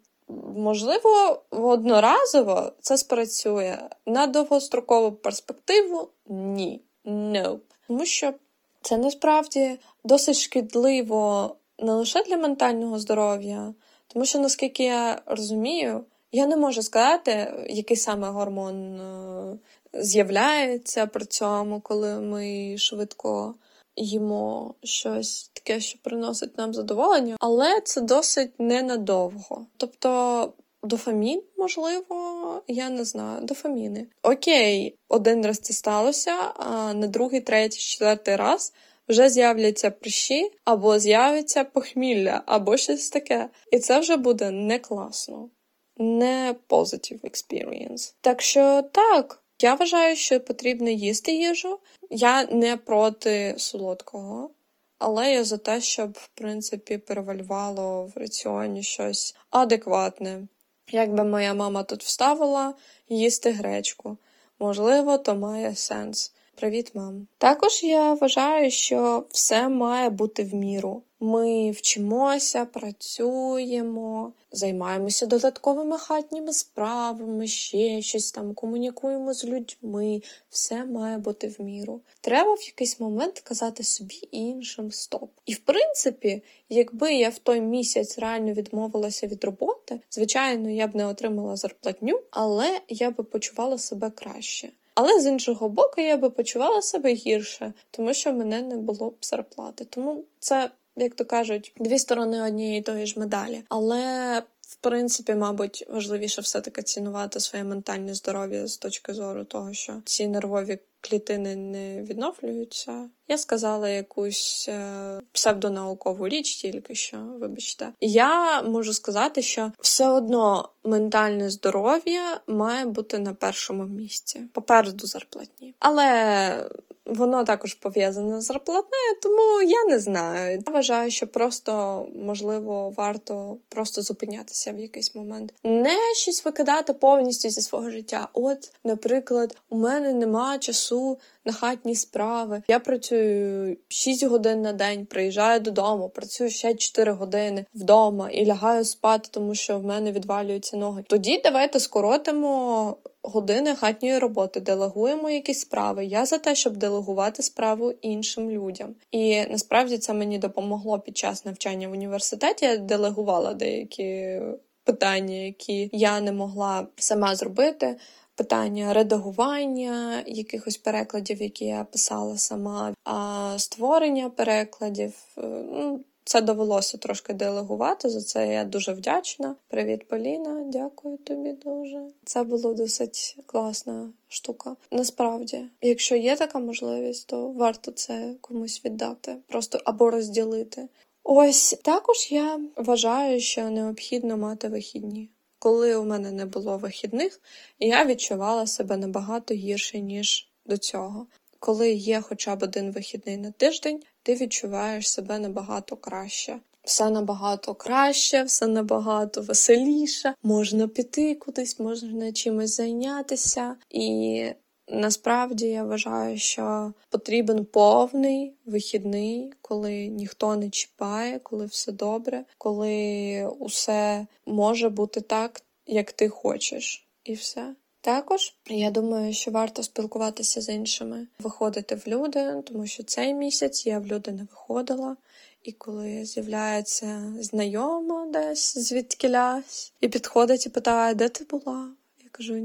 Можливо, 0.56 1.42
одноразово 1.50 2.72
це 2.80 2.98
спрацює 2.98 3.78
на 4.06 4.26
довгострокову 4.26 5.12
перспективу 5.12 6.08
ні. 6.26 6.80
No. 7.04 7.58
Тому 7.88 8.06
що 8.06 8.34
це 8.80 8.96
насправді 8.96 9.78
досить 10.04 10.38
шкідливо 10.38 11.56
не 11.78 11.92
лише 11.92 12.22
для 12.22 12.36
ментального 12.36 12.98
здоров'я. 12.98 13.74
Тому 14.12 14.24
що, 14.24 14.38
наскільки 14.38 14.84
я 14.84 15.22
розумію, 15.26 16.04
я 16.32 16.46
не 16.46 16.56
можу 16.56 16.82
сказати, 16.82 17.52
який 17.68 17.96
саме 17.96 18.28
гормон 18.28 19.00
е, 19.00 19.58
з'являється 19.92 21.06
при 21.06 21.24
цьому, 21.24 21.80
коли 21.80 22.20
ми 22.20 22.74
швидко 22.78 23.54
їмо 23.96 24.74
щось 24.82 25.50
таке, 25.52 25.80
що 25.80 25.98
приносить 26.02 26.58
нам 26.58 26.74
задоволення, 26.74 27.36
але 27.40 27.80
це 27.80 28.00
досить 28.00 28.60
ненадовго. 28.60 29.66
Тобто. 29.76 30.52
Дофамін, 30.84 31.42
можливо, 31.58 32.62
я 32.68 32.90
не 32.90 33.04
знаю, 33.04 33.44
дофаміни. 33.44 34.06
Окей, 34.22 34.96
один 35.08 35.46
раз 35.46 35.58
це 35.58 35.72
сталося, 35.72 36.32
а 36.56 36.94
на 36.94 37.06
другий, 37.06 37.40
третій, 37.40 37.78
четвертий 37.78 38.36
раз 38.36 38.72
вже 39.12 39.28
з'являться 39.28 39.90
прищі, 39.90 40.50
або 40.64 40.98
з'явиться 40.98 41.64
похмілля, 41.64 42.42
або 42.46 42.76
щось 42.76 43.08
таке. 43.08 43.48
І 43.72 43.78
це 43.78 43.98
вже 44.00 44.16
буде 44.16 44.50
не 44.50 44.78
класно, 44.78 45.50
не 45.96 46.54
positive 46.68 47.20
experience. 47.20 48.14
Так 48.20 48.42
що 48.42 48.82
так, 48.92 49.42
я 49.62 49.74
вважаю, 49.74 50.16
що 50.16 50.40
потрібно 50.40 50.90
їсти 50.90 51.32
їжу. 51.32 51.78
Я 52.10 52.46
не 52.46 52.76
проти 52.76 53.54
солодкого. 53.58 54.50
Але 54.98 55.32
я 55.32 55.44
за 55.44 55.58
те, 55.58 55.80
щоб, 55.80 56.12
в 56.12 56.28
принципі, 56.34 56.98
перевалювало 56.98 58.04
в 58.14 58.18
раціоні 58.18 58.82
щось 58.82 59.36
адекватне. 59.50 60.42
Якби 60.88 61.24
моя 61.24 61.54
мама 61.54 61.82
тут 61.82 62.02
вставила 62.02 62.74
їсти 63.08 63.50
гречку. 63.50 64.16
Можливо, 64.58 65.18
то 65.18 65.34
має 65.34 65.74
сенс. 65.74 66.32
Привіт, 66.54 66.90
мам. 66.94 67.26
Також 67.38 67.82
я 67.84 68.14
вважаю, 68.14 68.70
що 68.70 69.24
все 69.30 69.68
має 69.68 70.10
бути 70.10 70.44
в 70.44 70.54
міру. 70.54 71.02
Ми 71.20 71.70
вчимося, 71.70 72.64
працюємо, 72.64 74.32
займаємося 74.52 75.26
додатковими 75.26 75.98
хатніми 75.98 76.52
справами, 76.52 77.46
ще 77.46 78.02
щось 78.02 78.32
там, 78.32 78.54
комунікуємо 78.54 79.34
з 79.34 79.44
людьми. 79.44 80.22
Все 80.50 80.84
має 80.84 81.18
бути 81.18 81.48
в 81.48 81.62
міру. 81.62 82.00
Треба 82.20 82.54
в 82.54 82.62
якийсь 82.66 83.00
момент 83.00 83.40
казати 83.40 83.84
собі 83.84 84.28
іншим 84.30 84.92
стоп. 84.92 85.30
І 85.46 85.52
в 85.52 85.58
принципі, 85.58 86.42
якби 86.68 87.14
я 87.14 87.28
в 87.28 87.38
той 87.38 87.60
місяць 87.60 88.18
реально 88.18 88.52
відмовилася 88.52 89.26
від 89.26 89.44
роботи, 89.44 90.00
звичайно, 90.10 90.70
я 90.70 90.86
б 90.86 90.96
не 90.96 91.06
отримала 91.06 91.56
зарплатню, 91.56 92.20
але 92.30 92.80
я 92.88 93.10
би 93.10 93.24
почувала 93.24 93.78
себе 93.78 94.10
краще. 94.10 94.68
Але 94.94 95.20
з 95.20 95.26
іншого 95.26 95.68
боку, 95.68 96.00
я 96.00 96.16
би 96.16 96.30
почувала 96.30 96.82
себе 96.82 97.12
гірше, 97.12 97.72
тому 97.90 98.14
що 98.14 98.32
мене 98.32 98.62
не 98.62 98.76
було 98.76 99.10
б 99.10 99.16
зарплати. 99.20 99.84
Тому 99.84 100.24
це, 100.38 100.70
як 100.96 101.14
то 101.14 101.24
кажуть, 101.24 101.72
дві 101.76 101.98
сторони 101.98 102.42
однієї 102.42 102.82
тої 102.82 103.06
ж 103.06 103.20
медалі. 103.20 103.62
Але 103.68 104.42
принципі, 104.82 105.34
мабуть, 105.34 105.84
важливіше 105.88 106.40
все-таки 106.40 106.82
цінувати 106.82 107.40
своє 107.40 107.64
ментальне 107.64 108.14
здоров'я 108.14 108.66
з 108.66 108.76
точки 108.76 109.14
зору 109.14 109.44
того, 109.44 109.72
що 109.72 110.02
ці 110.04 110.28
нервові 110.28 110.78
клітини 111.00 111.56
не 111.56 112.02
відновлюються. 112.02 113.08
Я 113.28 113.38
сказала 113.38 113.88
якусь 113.88 114.66
е, 114.68 115.20
псевдонаукову 115.32 116.28
річ, 116.28 116.56
тільки 116.56 116.94
що, 116.94 117.16
вибачте. 117.16 117.88
Я 118.00 118.62
можу 118.62 118.92
сказати, 118.92 119.42
що 119.42 119.72
все 119.80 120.08
одно 120.08 120.68
ментальне 120.84 121.50
здоров'я 121.50 122.40
має 122.46 122.86
бути 122.86 123.18
на 123.18 123.34
першому 123.34 123.84
місці, 123.84 124.40
попереду 124.52 125.06
зарплатні. 125.06 125.74
Але 125.78 126.70
Воно 127.12 127.44
також 127.44 127.74
пов'язане 127.74 128.40
з 128.40 128.44
зарплатнею, 128.44 129.16
тому 129.22 129.62
я 129.62 129.84
не 129.84 129.98
знаю. 129.98 130.62
Я 130.66 130.72
вважаю, 130.72 131.10
що 131.10 131.26
просто 131.26 132.06
можливо 132.14 132.94
варто 132.96 133.56
просто 133.68 134.02
зупинятися 134.02 134.72
в 134.72 134.78
якийсь 134.78 135.14
момент, 135.14 135.54
не 135.64 135.98
щось 136.16 136.44
викидати 136.44 136.92
повністю 136.92 137.48
зі 137.48 137.60
свого 137.60 137.90
життя. 137.90 138.28
От, 138.32 138.72
наприклад, 138.84 139.56
у 139.70 139.76
мене 139.76 140.12
немає 140.12 140.58
часу 140.58 141.18
на 141.44 141.52
хатні 141.52 141.94
справи. 141.94 142.62
Я 142.68 142.78
працюю 142.78 143.76
6 143.88 144.24
годин 144.24 144.62
на 144.62 144.72
день, 144.72 145.06
приїжджаю 145.06 145.60
додому, 145.60 146.08
працюю 146.08 146.50
ще 146.50 146.74
4 146.74 147.12
години 147.12 147.64
вдома 147.74 148.30
і 148.30 148.46
лягаю 148.46 148.84
спати, 148.84 149.28
тому 149.32 149.54
що 149.54 149.78
в 149.78 149.84
мене 149.84 150.12
відвалюються 150.12 150.76
ноги. 150.76 151.04
Тоді 151.08 151.40
давайте 151.44 151.80
скоротимо 151.80 152.96
години 153.22 153.74
хатньої 153.74 154.18
роботи, 154.18 154.60
делегуємо 154.60 155.30
якісь 155.30 155.60
справи. 155.60 156.04
Я 156.04 156.26
за 156.26 156.38
те, 156.38 156.54
щоб 156.54 156.76
делегувати 156.76 157.42
справу 157.42 157.92
іншим 158.02 158.50
людям. 158.50 158.94
І 159.10 159.40
насправді 159.40 159.98
це 159.98 160.14
мені 160.14 160.38
допомогло 160.38 160.98
під 160.98 161.16
час 161.16 161.44
навчання 161.44 161.88
в 161.88 161.92
університеті. 161.92 162.64
Я 162.64 162.76
делегувала 162.76 163.54
деякі 163.54 164.40
питання, 164.84 165.34
які 165.34 165.90
я 165.92 166.20
не 166.20 166.32
могла 166.32 166.86
сама 166.96 167.34
зробити. 167.34 167.96
Питання 168.36 168.92
редагування 168.92 170.22
якихось 170.26 170.76
перекладів, 170.76 171.42
які 171.42 171.64
я 171.64 171.84
писала 171.84 172.38
сама, 172.38 172.94
а 173.04 173.54
створення 173.58 174.30
перекладів. 174.30 175.12
Е, 175.38 175.42
ну, 175.72 176.00
це 176.24 176.40
довелося 176.40 176.98
трошки 176.98 177.32
делегувати. 177.32 178.08
За 178.08 178.20
це 178.22 178.54
я 178.54 178.64
дуже 178.64 178.92
вдячна. 178.92 179.54
Привіт, 179.68 180.08
Поліна, 180.08 180.64
дякую 180.66 181.16
тобі 181.16 181.52
дуже. 181.52 182.02
Це 182.24 182.42
було 182.42 182.74
досить 182.74 183.36
класна 183.46 184.10
штука. 184.28 184.76
Насправді, 184.90 185.64
якщо 185.80 186.16
є 186.16 186.36
така 186.36 186.58
можливість, 186.58 187.26
то 187.26 187.48
варто 187.48 187.90
це 187.90 188.34
комусь 188.40 188.84
віддати, 188.84 189.36
просто 189.46 189.78
або 189.84 190.10
розділити. 190.10 190.88
Ось 191.24 191.78
також 191.82 192.32
я 192.32 192.60
вважаю, 192.76 193.40
що 193.40 193.70
необхідно 193.70 194.36
мати 194.36 194.68
вихідні. 194.68 195.28
Коли 195.62 195.96
у 195.96 196.04
мене 196.04 196.32
не 196.32 196.46
було 196.46 196.78
вихідних, 196.78 197.40
я 197.80 198.04
відчувала 198.04 198.66
себе 198.66 198.96
набагато 198.96 199.54
гірше, 199.54 200.00
ніж 200.00 200.48
до 200.66 200.76
цього. 200.76 201.26
Коли 201.58 201.90
є 201.92 202.20
хоча 202.20 202.56
б 202.56 202.62
один 202.62 202.92
вихідний 202.92 203.36
на 203.36 203.50
тиждень, 203.50 204.02
ти 204.22 204.34
відчуваєш 204.34 205.10
себе 205.10 205.38
набагато 205.38 205.96
краще. 205.96 206.60
Все 206.84 207.10
набагато 207.10 207.74
краще, 207.74 208.42
все 208.42 208.66
набагато 208.66 209.42
веселіше. 209.42 210.34
Можна 210.42 210.88
піти 210.88 211.34
кудись, 211.34 211.78
можна 211.78 212.32
чимось 212.32 212.76
зайнятися. 212.76 213.76
І 213.90 214.44
насправді 214.92 215.66
я 215.66 215.84
вважаю, 215.84 216.38
що 216.38 216.92
потрібен 217.08 217.64
повний 217.64 218.54
вихідний, 218.66 219.52
коли 219.62 220.06
ніхто 220.06 220.56
не 220.56 220.70
чіпає, 220.70 221.38
коли 221.38 221.66
все 221.66 221.92
добре, 221.92 222.44
коли 222.58 223.46
усе 223.58 224.26
може 224.46 224.88
бути 224.88 225.20
так, 225.20 225.62
як 225.86 226.12
ти 226.12 226.28
хочеш, 226.28 227.06
і 227.24 227.34
все. 227.34 227.74
Також 228.00 228.54
я 228.66 228.90
думаю, 228.90 229.34
що 229.34 229.50
варто 229.50 229.82
спілкуватися 229.82 230.60
з 230.60 230.68
іншими, 230.68 231.26
виходити 231.38 231.94
в 231.94 232.02
люди, 232.06 232.62
тому 232.64 232.86
що 232.86 233.02
цей 233.02 233.34
місяць 233.34 233.86
я 233.86 233.98
в 233.98 234.06
люди 234.06 234.32
не 234.32 234.42
виходила. 234.42 235.16
І 235.62 235.72
коли 235.72 236.24
з'являється 236.24 237.34
знайома 237.40 238.26
десь 238.32 238.78
звідкілясь, 238.78 239.92
і 240.00 240.08
підходить 240.08 240.66
і 240.66 240.68
питає, 240.68 241.14
де 241.14 241.28
ти 241.28 241.44
була? 241.44 241.90
Кажу: 242.32 242.56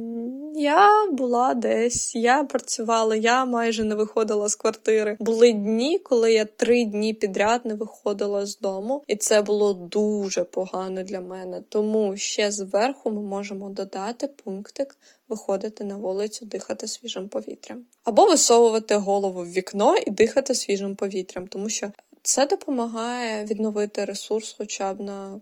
я 0.56 1.12
була 1.12 1.54
десь, 1.54 2.16
я 2.16 2.44
працювала, 2.44 3.16
я 3.16 3.46
майже 3.46 3.84
не 3.84 3.96
виходила 3.96 4.50
з 4.50 4.56
квартири. 4.56 5.18
Були 5.20 5.54
дні, 5.54 6.00
коли 6.00 6.34
я 6.34 6.46
три 6.46 6.86
дні 6.86 7.14
підряд 7.14 7.66
не 7.66 7.74
виходила 7.74 8.46
з 8.46 8.60
дому, 8.60 9.04
і 9.08 9.16
це 9.16 9.42
було 9.42 9.74
дуже 9.74 10.44
погано 10.44 11.04
для 11.04 11.22
мене. 11.22 11.64
Тому 11.70 12.18
ще 12.18 12.52
зверху 12.52 13.12
ми 13.12 13.22
можемо 13.22 13.70
додати 13.70 14.28
пунктик. 14.28 14.98
Виходити 15.30 15.84
на 15.84 15.98
вулицю, 15.98 16.46
дихати 16.46 16.88
свіжим 16.88 17.30
повітрям, 17.30 17.86
або 18.04 18.26
висовувати 18.26 18.96
голову 18.96 19.42
в 19.42 19.52
вікно 19.52 19.96
і 19.98 20.12
дихати 20.12 20.56
свіжим 20.56 20.96
повітрям, 20.96 21.48
тому 21.48 21.70
що 21.70 21.92
це 22.22 22.46
допомагає 22.46 23.46
відновити 23.46 24.06
ресурс, 24.06 24.56
хоча 24.58 24.94
б 24.94 25.02
на 25.02 25.42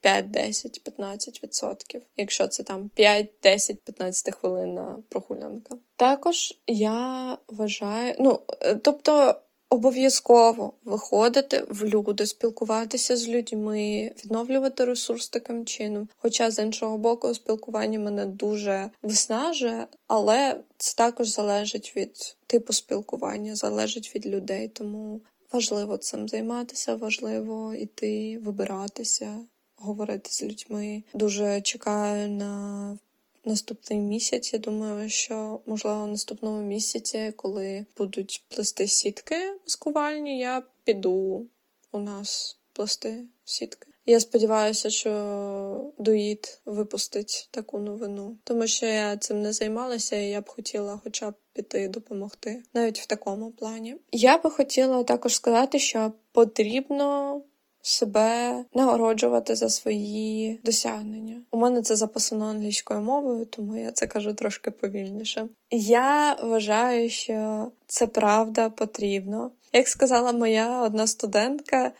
5, 0.00 0.30
10, 0.30 0.82
15%, 0.98 2.00
якщо 2.16 2.48
це 2.48 2.62
там 2.62 2.90
5, 2.94 3.30
10, 3.42 3.80
15 3.80 4.34
хвилинна 4.34 4.96
прогулянка. 5.08 5.76
Також 5.96 6.58
я 6.66 7.38
вважаю, 7.48 8.14
ну 8.18 8.40
е, 8.60 8.74
тобто. 8.74 9.34
Обов'язково 9.70 10.72
виходити 10.84 11.64
в 11.68 11.84
люди, 11.84 12.26
спілкуватися 12.26 13.16
з 13.16 13.28
людьми, 13.28 14.12
відновлювати 14.24 14.84
ресурс 14.84 15.28
таким 15.28 15.66
чином. 15.66 16.08
Хоча 16.16 16.50
з 16.50 16.62
іншого 16.62 16.98
боку, 16.98 17.34
спілкування 17.34 17.98
мене 17.98 18.26
дуже 18.26 18.90
виснажує, 19.02 19.86
але 20.06 20.60
це 20.76 20.96
також 20.96 21.28
залежить 21.28 21.92
від 21.96 22.36
типу 22.46 22.72
спілкування, 22.72 23.54
залежить 23.54 24.14
від 24.14 24.26
людей. 24.26 24.68
Тому 24.68 25.20
важливо 25.52 25.96
цим 25.96 26.28
займатися, 26.28 26.94
важливо 26.94 27.74
йти, 27.74 28.38
вибиратися, 28.38 29.38
говорити 29.78 30.30
з 30.30 30.42
людьми. 30.42 31.02
Дуже 31.14 31.60
чекаю 31.60 32.28
на 32.28 32.98
наступний 33.44 33.98
місяць. 33.98 34.52
Я 34.52 34.58
думаю, 34.58 35.08
що 35.08 35.60
можливо 35.66 36.06
наступному 36.06 36.62
місяці, 36.62 37.32
коли 37.36 37.86
будуть 37.96 38.44
плести 38.48 38.88
сітки 38.88 39.36
маскувальні, 39.66 40.38
я 40.38 40.62
піду 40.84 41.46
у 41.92 41.98
нас 41.98 42.58
плести 42.72 43.24
сітки. 43.44 43.88
Я 44.06 44.20
сподіваюся, 44.20 44.90
що 44.90 45.92
Дуїд 45.98 46.60
випустить 46.66 47.48
таку 47.50 47.78
новину, 47.78 48.36
тому 48.44 48.66
що 48.66 48.86
я 48.86 49.16
цим 49.16 49.42
не 49.42 49.52
займалася, 49.52 50.16
і 50.16 50.28
я 50.28 50.40
б 50.40 50.48
хотіла, 50.48 51.00
хоча 51.04 51.30
б 51.30 51.34
піти 51.52 51.88
допомогти, 51.88 52.62
навіть 52.74 53.00
в 53.00 53.06
такому 53.06 53.50
плані. 53.50 53.96
Я 54.12 54.38
би 54.38 54.50
хотіла 54.50 55.04
також 55.04 55.34
сказати, 55.34 55.78
що 55.78 56.12
потрібно 56.32 57.42
себе 57.82 58.64
нагороджувати 58.74 59.54
за 59.54 59.68
свої 59.68 60.60
досягнення. 60.64 61.40
У 61.50 61.58
мене 61.58 61.82
це 61.82 61.96
записано 61.96 62.46
англійською 62.46 63.00
мовою, 63.00 63.46
тому 63.46 63.76
я 63.76 63.92
це 63.92 64.06
кажу 64.06 64.34
трошки 64.34 64.70
повільніше. 64.70 65.46
Я 65.70 66.36
вважаю, 66.42 67.10
що 67.10 67.70
це 67.86 68.06
правда 68.06 68.70
потрібно. 68.70 69.50
Як 69.72 69.88
сказала 69.88 70.32
моя 70.32 70.82
одна 70.82 71.06
студентка. 71.06 71.92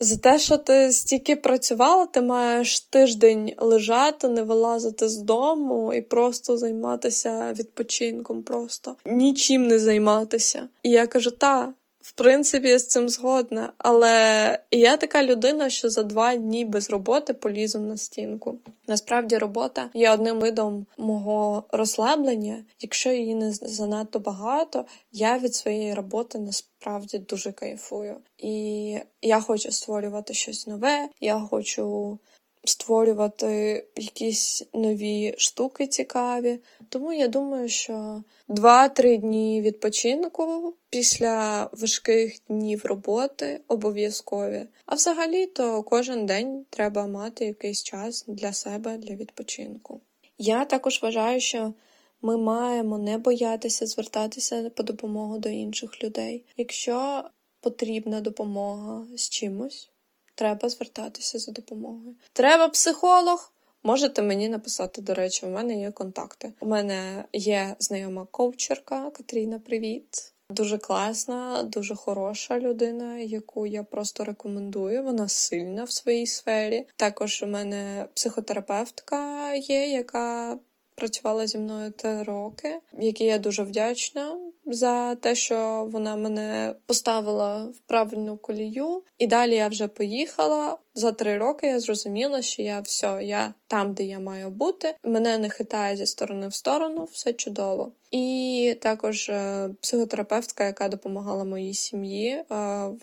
За 0.00 0.16
те, 0.16 0.38
що 0.38 0.56
ти 0.56 0.92
стільки 0.92 1.36
працювала, 1.36 2.06
ти 2.06 2.20
маєш 2.20 2.80
тиждень 2.80 3.52
лежати, 3.58 4.28
не 4.28 4.42
вилазити 4.42 5.08
з 5.08 5.16
дому 5.16 5.94
і 5.94 6.00
просто 6.00 6.58
займатися 6.58 7.52
відпочинком, 7.58 8.42
просто 8.42 8.96
нічим 9.06 9.66
не 9.66 9.78
займатися. 9.78 10.68
І 10.82 10.90
я 10.90 11.06
кажу, 11.06 11.30
та, 11.30 11.72
в 12.04 12.12
принципі, 12.12 12.68
я 12.68 12.78
з 12.78 12.86
цим 12.86 13.08
згодна, 13.08 13.72
але 13.78 14.58
я 14.70 14.96
така 14.96 15.22
людина, 15.22 15.70
що 15.70 15.90
за 15.90 16.02
два 16.02 16.36
дні 16.36 16.64
без 16.64 16.90
роботи 16.90 17.34
полізу 17.34 17.78
на 17.78 17.96
стінку. 17.96 18.58
Насправді, 18.88 19.38
робота 19.38 19.90
є 19.94 20.10
одним 20.10 20.40
видом 20.40 20.86
мого 20.98 21.64
розслаблення. 21.72 22.64
Якщо 22.80 23.10
її 23.10 23.34
не 23.34 23.52
занадто 23.52 24.18
багато, 24.18 24.84
я 25.12 25.38
від 25.38 25.54
своєї 25.54 25.94
роботи 25.94 26.38
насправді 26.38 27.18
дуже 27.18 27.52
кайфую. 27.52 28.16
І 28.38 28.98
я 29.22 29.40
хочу 29.40 29.72
створювати 29.72 30.34
щось 30.34 30.66
нове, 30.66 31.08
я 31.20 31.38
хочу 31.38 32.18
створювати 32.64 33.84
якісь 33.96 34.62
нові 34.72 35.34
штуки 35.38 35.86
цікаві. 35.86 36.58
Тому 36.88 37.12
я 37.12 37.28
думаю, 37.28 37.68
що 37.68 38.22
два-три 38.48 39.16
дні 39.16 39.62
відпочинку 39.62 40.74
після 40.90 41.68
важких 41.72 42.36
днів 42.48 42.84
роботи 42.84 43.60
обов'язкові. 43.68 44.66
А 44.86 44.94
взагалі 44.94 45.46
то 45.46 45.82
кожен 45.82 46.26
день 46.26 46.64
треба 46.70 47.06
мати 47.06 47.44
якийсь 47.44 47.82
час 47.82 48.24
для 48.28 48.52
себе, 48.52 48.96
для 48.96 49.14
відпочинку. 49.14 50.00
Я 50.38 50.64
також 50.64 51.02
вважаю, 51.02 51.40
що 51.40 51.74
ми 52.22 52.36
маємо 52.36 52.98
не 52.98 53.18
боятися 53.18 53.86
звертатися 53.86 54.70
по 54.70 54.82
допомогу 54.82 55.38
до 55.38 55.48
інших 55.48 56.04
людей. 56.04 56.44
Якщо 56.56 57.24
потрібна 57.60 58.20
допомога 58.20 59.06
з 59.16 59.28
чимось, 59.28 59.90
треба 60.34 60.68
звертатися 60.68 61.38
за 61.38 61.52
допомогою. 61.52 62.14
Треба 62.32 62.68
психолог. 62.68 63.52
Можете 63.82 64.22
мені 64.22 64.48
написати, 64.48 65.02
до 65.02 65.14
речі, 65.14 65.46
у 65.46 65.48
мене 65.48 65.80
є 65.80 65.90
контакти. 65.90 66.52
У 66.60 66.66
мене 66.66 67.24
є 67.32 67.76
знайома 67.78 68.26
коучерка 68.30 69.10
Катріна. 69.10 69.58
Привіт. 69.58 70.34
Дуже 70.50 70.78
класна, 70.78 71.62
дуже 71.62 71.94
хороша 71.94 72.58
людина, 72.58 73.18
яку 73.18 73.66
я 73.66 73.82
просто 73.82 74.24
рекомендую. 74.24 75.02
Вона 75.02 75.28
сильна 75.28 75.84
в 75.84 75.90
своїй 75.90 76.26
сфері. 76.26 76.86
Також 76.96 77.42
у 77.42 77.46
мене 77.46 78.08
психотерапевтка 78.14 79.54
є, 79.54 79.86
яка 79.90 80.58
працювала 80.94 81.46
зі 81.46 81.58
мною 81.58 81.90
три 81.90 82.22
роки, 82.22 82.78
якій 82.98 83.24
я 83.24 83.38
дуже 83.38 83.62
вдячна 83.62 84.36
за 84.66 85.14
те, 85.14 85.34
що 85.34 85.88
вона 85.92 86.16
мене 86.16 86.74
поставила 86.86 87.64
в 87.64 87.78
правильну 87.86 88.36
колію. 88.36 89.02
І 89.18 89.26
далі 89.26 89.54
я 89.54 89.68
вже 89.68 89.88
поїхала. 89.88 90.78
За 90.94 91.12
три 91.12 91.38
роки 91.38 91.66
я 91.66 91.80
зрозуміла, 91.80 92.42
що 92.42 92.62
я 92.62 92.80
все, 92.80 93.18
я 93.22 93.54
там, 93.66 93.94
де 93.94 94.04
я 94.04 94.20
маю 94.20 94.50
бути. 94.50 94.94
Мене 95.04 95.38
не 95.38 95.50
хитає 95.50 95.96
зі 95.96 96.06
сторони 96.06 96.48
в 96.48 96.54
сторону, 96.54 97.08
все 97.12 97.32
чудово. 97.32 97.92
І 98.10 98.76
також 98.80 99.28
е, 99.28 99.70
психотерапевтка, 99.80 100.64
яка 100.64 100.88
допомагала 100.88 101.44
моїй 101.44 101.74
сім'ї, 101.74 102.28
е, 102.30 102.44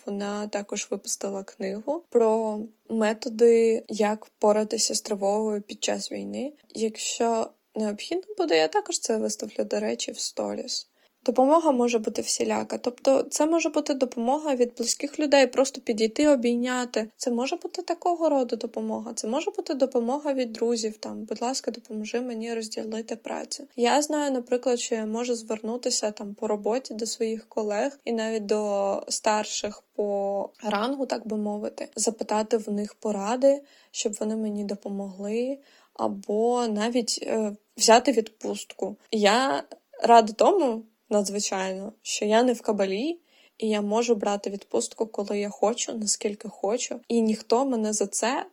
вона 0.06 0.48
також 0.48 0.88
випустила 0.90 1.42
книгу 1.42 2.02
про 2.10 2.60
методи, 2.88 3.84
як 3.88 4.26
поратися 4.38 4.94
з 4.94 5.00
тривогою 5.00 5.62
під 5.62 5.84
час 5.84 6.12
війни. 6.12 6.52
Якщо 6.74 7.50
необхідно 7.74 8.34
буде, 8.38 8.56
я 8.56 8.68
також 8.68 8.98
це 8.98 9.16
виставлю, 9.16 9.64
до 9.64 9.80
речі, 9.80 10.12
в 10.12 10.18
сторіс. 10.18 10.88
Допомога 11.24 11.72
може 11.72 11.98
бути 11.98 12.22
всіляка. 12.22 12.78
Тобто, 12.78 13.22
це 13.22 13.46
може 13.46 13.68
бути 13.68 13.94
допомога 13.94 14.54
від 14.54 14.74
близьких 14.78 15.20
людей, 15.20 15.46
просто 15.46 15.80
підійти, 15.80 16.28
обійняти. 16.28 17.10
Це 17.16 17.30
може 17.30 17.56
бути 17.56 17.82
такого 17.82 18.28
роду 18.28 18.56
допомога. 18.56 19.12
Це 19.14 19.28
може 19.28 19.50
бути 19.50 19.74
допомога 19.74 20.32
від 20.32 20.52
друзів. 20.52 20.98
Там, 20.98 21.24
будь 21.24 21.42
ласка, 21.42 21.70
допоможи 21.70 22.20
мені 22.20 22.54
розділити 22.54 23.16
працю. 23.16 23.66
Я 23.76 24.02
знаю, 24.02 24.32
наприклад, 24.32 24.80
що 24.80 24.94
я 24.94 25.06
можу 25.06 25.34
звернутися 25.34 26.10
там 26.10 26.34
по 26.34 26.48
роботі 26.48 26.94
до 26.94 27.06
своїх 27.06 27.48
колег 27.48 27.98
і 28.04 28.12
навіть 28.12 28.46
до 28.46 29.02
старших 29.08 29.82
по 29.94 30.50
рангу, 30.64 31.06
так 31.06 31.26
би 31.26 31.36
мовити, 31.36 31.88
запитати 31.96 32.56
в 32.56 32.72
них 32.72 32.94
поради, 32.94 33.62
щоб 33.90 34.12
вони 34.20 34.36
мені 34.36 34.64
допомогли, 34.64 35.58
або 35.94 36.66
навіть 36.68 37.18
е, 37.22 37.56
взяти 37.76 38.12
відпустку. 38.12 38.96
Я 39.10 39.64
рада 40.02 40.32
тому 40.32 40.82
надзвичайно, 41.10 41.92
що 42.02 42.24
я 42.24 42.42
не 42.42 42.52
в 42.52 42.60
кабалі, 42.60 43.18
і 43.58 43.68
я 43.68 43.80
можу 43.80 44.14
брати 44.14 44.50
відпустку, 44.50 45.06
коли 45.06 45.38
я 45.38 45.48
хочу, 45.48 45.94
наскільки 45.94 46.48
хочу, 46.48 47.00
і 47.08 47.22
ніхто 47.22 47.64
мене 47.64 47.92
за 47.92 48.06
це 48.06 48.46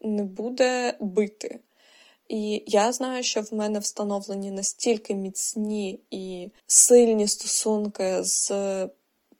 не 0.00 0.24
буде 0.24 0.96
бити. 1.00 1.60
І 2.28 2.62
я 2.66 2.92
знаю, 2.92 3.22
що 3.22 3.40
в 3.40 3.54
мене 3.54 3.78
встановлені 3.78 4.50
настільки 4.50 5.14
міцні 5.14 6.00
і 6.10 6.50
сильні 6.66 7.28
стосунки 7.28 8.18
з 8.22 8.52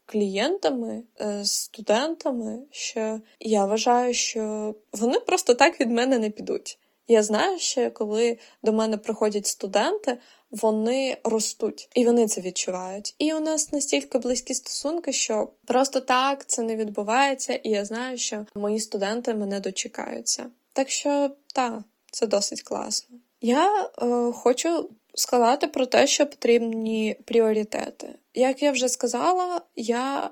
клієнтами, 0.07 1.03
е, 1.21 1.45
студентами, 1.45 2.59
що 2.71 3.21
я 3.41 3.65
вважаю, 3.65 4.15
що 4.15 4.75
вони 4.93 5.21
просто 5.21 5.55
так 5.55 5.81
від 5.81 5.91
мене 5.91 6.19
не 6.19 6.31
підуть. 6.31 6.79
Я 7.09 7.23
знаю, 7.23 7.59
що 7.59 7.91
коли 7.91 8.39
до 8.63 8.73
мене 8.73 8.97
приходять 8.97 9.47
студенти, 9.47 10.19
вони 10.51 11.17
ростуть 11.25 11.89
і 11.95 12.07
вони 12.07 12.29
це 12.29 12.41
відчувають. 12.41 13.15
І 13.19 13.33
у 13.35 13.41
нас 13.41 13.73
настільки 13.73 14.19
близькі 14.19 14.55
стосунки, 14.55 15.13
що 15.13 15.49
просто 15.65 16.01
так 16.01 16.47
це 16.47 16.63
не 16.63 16.77
відбувається, 16.77 17.55
і 17.55 17.71
я 17.71 17.85
знаю, 17.85 18.19
що 18.19 18.47
мої 18.55 18.81
студенти 18.81 19.35
мене 19.35 19.61
дочекаються. 19.61 20.47
Так 20.73 20.91
що 20.91 21.31
так, 21.55 21.83
це 22.11 22.27
досить 22.27 22.63
класно. 22.63 23.19
Я 23.41 23.91
е, 24.03 24.33
хочу 24.33 24.91
сказати 25.15 25.67
про 25.67 25.87
те, 25.87 26.07
що 26.07 26.27
потрібні 26.27 27.17
пріоритети. 27.25 28.09
Як 28.35 28.63
я 28.63 28.71
вже 28.71 28.89
сказала, 28.89 29.61
я 29.77 30.31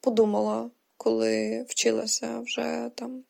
подумала, 0.00 0.70
коли 0.96 1.66
вчилася 1.68 2.40
вже 2.40 2.90
там. 2.94 3.24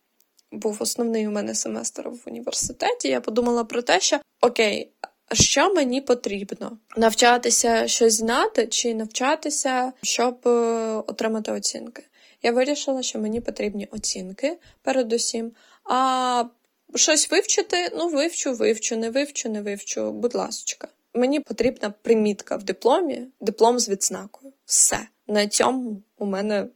Був 0.53 0.77
основний 0.81 1.29
у 1.29 1.31
мене 1.31 1.55
семестр 1.55 2.09
в 2.09 2.21
університеті. 2.27 3.09
Я 3.09 3.21
подумала 3.21 3.65
про 3.65 3.83
те, 3.83 4.01
що 4.01 4.21
окей, 4.41 4.93
що 5.33 5.75
мені 5.75 6.01
потрібно? 6.01 6.79
Навчатися 6.97 7.89
щось 7.89 8.15
знати 8.15 8.67
чи 8.67 8.95
навчатися, 8.95 9.93
щоб 10.03 10.49
е, 10.49 10.51
отримати 11.07 11.53
оцінки. 11.53 12.03
Я 12.43 12.53
вирішила, 12.53 13.03
що 13.03 13.19
мені 13.19 13.41
потрібні 13.41 13.89
оцінки 13.91 14.59
передусім. 14.83 15.53
А 15.85 16.45
щось 16.95 17.31
вивчити, 17.31 17.91
ну 17.97 18.09
вивчу, 18.09 18.55
вивчу, 18.55 18.97
не 18.97 19.11
вивчу, 19.11 19.49
не 19.49 19.63
вивчу, 19.63 20.13
будь 20.13 20.35
ласка. 20.35 20.89
Мені 21.15 21.41
потрібна 21.41 21.95
примітка 22.03 22.57
в 22.57 22.63
дипломі, 22.63 23.27
диплом 23.41 23.79
з 23.79 23.89
відзнакою. 23.89 24.53
Все. 24.65 24.99
На 25.27 25.47
цьому 25.47 26.03
у 26.19 26.27
мене 26.27 26.67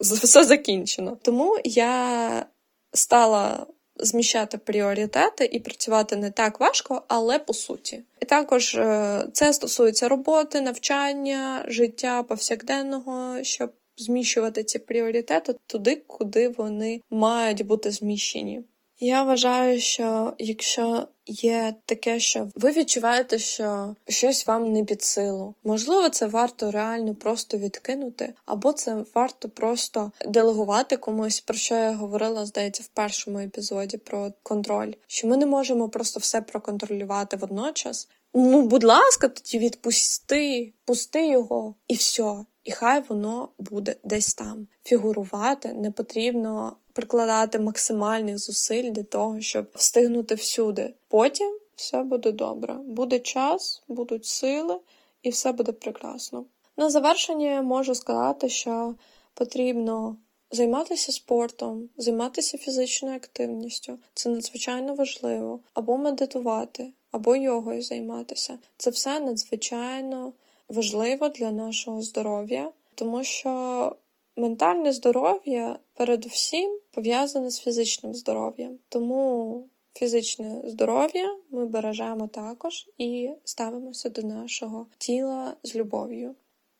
все 0.00 0.44
закінчено. 0.44 1.18
Тому 1.22 1.58
я 1.64 2.46
стала 2.92 3.66
зміщати 3.96 4.58
пріоритети 4.58 5.44
і 5.44 5.60
працювати 5.60 6.16
не 6.16 6.30
так 6.30 6.60
важко, 6.60 7.02
але 7.08 7.38
по 7.38 7.54
суті. 7.54 8.02
І 8.20 8.24
також 8.24 8.74
е, 8.74 9.26
це 9.32 9.52
стосується 9.52 10.08
роботи, 10.08 10.60
навчання, 10.60 11.64
життя 11.68 12.22
повсякденного, 12.22 13.42
щоб 13.42 13.72
зміщувати 13.96 14.64
ці 14.64 14.78
пріоритети 14.78 15.54
туди, 15.66 16.02
куди 16.06 16.48
вони 16.48 17.00
мають 17.10 17.66
бути 17.66 17.90
зміщені. 17.90 18.64
Я 19.04 19.22
вважаю, 19.22 19.80
що 19.80 20.32
якщо 20.38 21.08
є 21.26 21.74
таке, 21.86 22.20
що 22.20 22.48
ви 22.54 22.70
відчуваєте, 22.70 23.38
що 23.38 23.96
щось 24.08 24.46
вам 24.46 24.72
не 24.72 24.84
під 24.84 25.02
силу, 25.02 25.54
можливо, 25.64 26.08
це 26.08 26.26
варто 26.26 26.70
реально 26.70 27.14
просто 27.14 27.58
відкинути, 27.58 28.34
або 28.46 28.72
це 28.72 29.04
варто 29.14 29.48
просто 29.48 30.12
делегувати 30.26 30.96
комусь, 30.96 31.40
про 31.40 31.56
що 31.56 31.74
я 31.74 31.92
говорила, 31.92 32.46
здається, 32.46 32.82
в 32.82 32.86
першому 32.86 33.38
епізоді 33.38 33.96
про 33.96 34.32
контроль, 34.42 34.92
що 35.06 35.28
ми 35.28 35.36
не 35.36 35.46
можемо 35.46 35.88
просто 35.88 36.20
все 36.20 36.40
проконтролювати 36.40 37.36
водночас. 37.36 38.08
Ну, 38.34 38.62
будь 38.62 38.84
ласка, 38.84 39.28
тоді 39.28 39.58
відпусти, 39.58 40.72
пусти 40.84 41.28
його 41.28 41.74
і 41.88 41.94
все. 41.94 42.44
І 42.64 42.72
хай 42.72 43.02
воно 43.08 43.48
буде 43.58 43.96
десь 44.04 44.34
там. 44.34 44.66
Фігурувати 44.84 45.72
не 45.72 45.90
потрібно 45.90 46.76
прикладати 46.92 47.58
максимальних 47.58 48.38
зусиль 48.38 48.90
для 48.90 49.02
того, 49.02 49.40
щоб 49.40 49.66
встигнути 49.74 50.34
всюди. 50.34 50.94
Потім 51.08 51.58
все 51.76 52.02
буде 52.02 52.32
добре. 52.32 52.74
Буде 52.74 53.18
час, 53.18 53.82
будуть 53.88 54.26
сили, 54.26 54.78
і 55.22 55.30
все 55.30 55.52
буде 55.52 55.72
прекрасно. 55.72 56.44
На 56.76 56.90
завершення 56.90 57.62
можу 57.62 57.94
сказати, 57.94 58.48
що 58.48 58.94
потрібно 59.34 60.16
займатися 60.50 61.12
спортом, 61.12 61.88
займатися 61.96 62.58
фізичною 62.58 63.16
активністю. 63.16 63.98
Це 64.14 64.30
надзвичайно 64.30 64.94
важливо, 64.94 65.60
або 65.74 65.98
медитувати, 65.98 66.92
або 67.10 67.36
йогою 67.36 67.82
займатися. 67.82 68.58
Це 68.76 68.90
все 68.90 69.20
надзвичайно 69.20 70.32
важливо 70.72 71.28
для 71.28 71.50
нашого 71.50 72.02
здоров'я, 72.02 72.70
тому 72.94 73.24
що 73.24 73.96
ментальне 74.36 74.92
здоров'я 74.92 75.78
передусім 75.94 76.78
пов'язане 76.90 77.50
з 77.50 77.60
фізичним 77.60 78.14
здоров'ям. 78.14 78.78
Тому 78.88 79.64
фізичне 79.94 80.62
здоров'я 80.64 81.36
ми 81.50 81.66
бережемо 81.66 82.28
також 82.28 82.88
і 82.98 83.30
ставимося 83.44 84.08
до 84.08 84.22
нашого 84.22 84.86
тіла 84.98 85.56
з 85.62 85.76
любов'ю. 85.76 86.34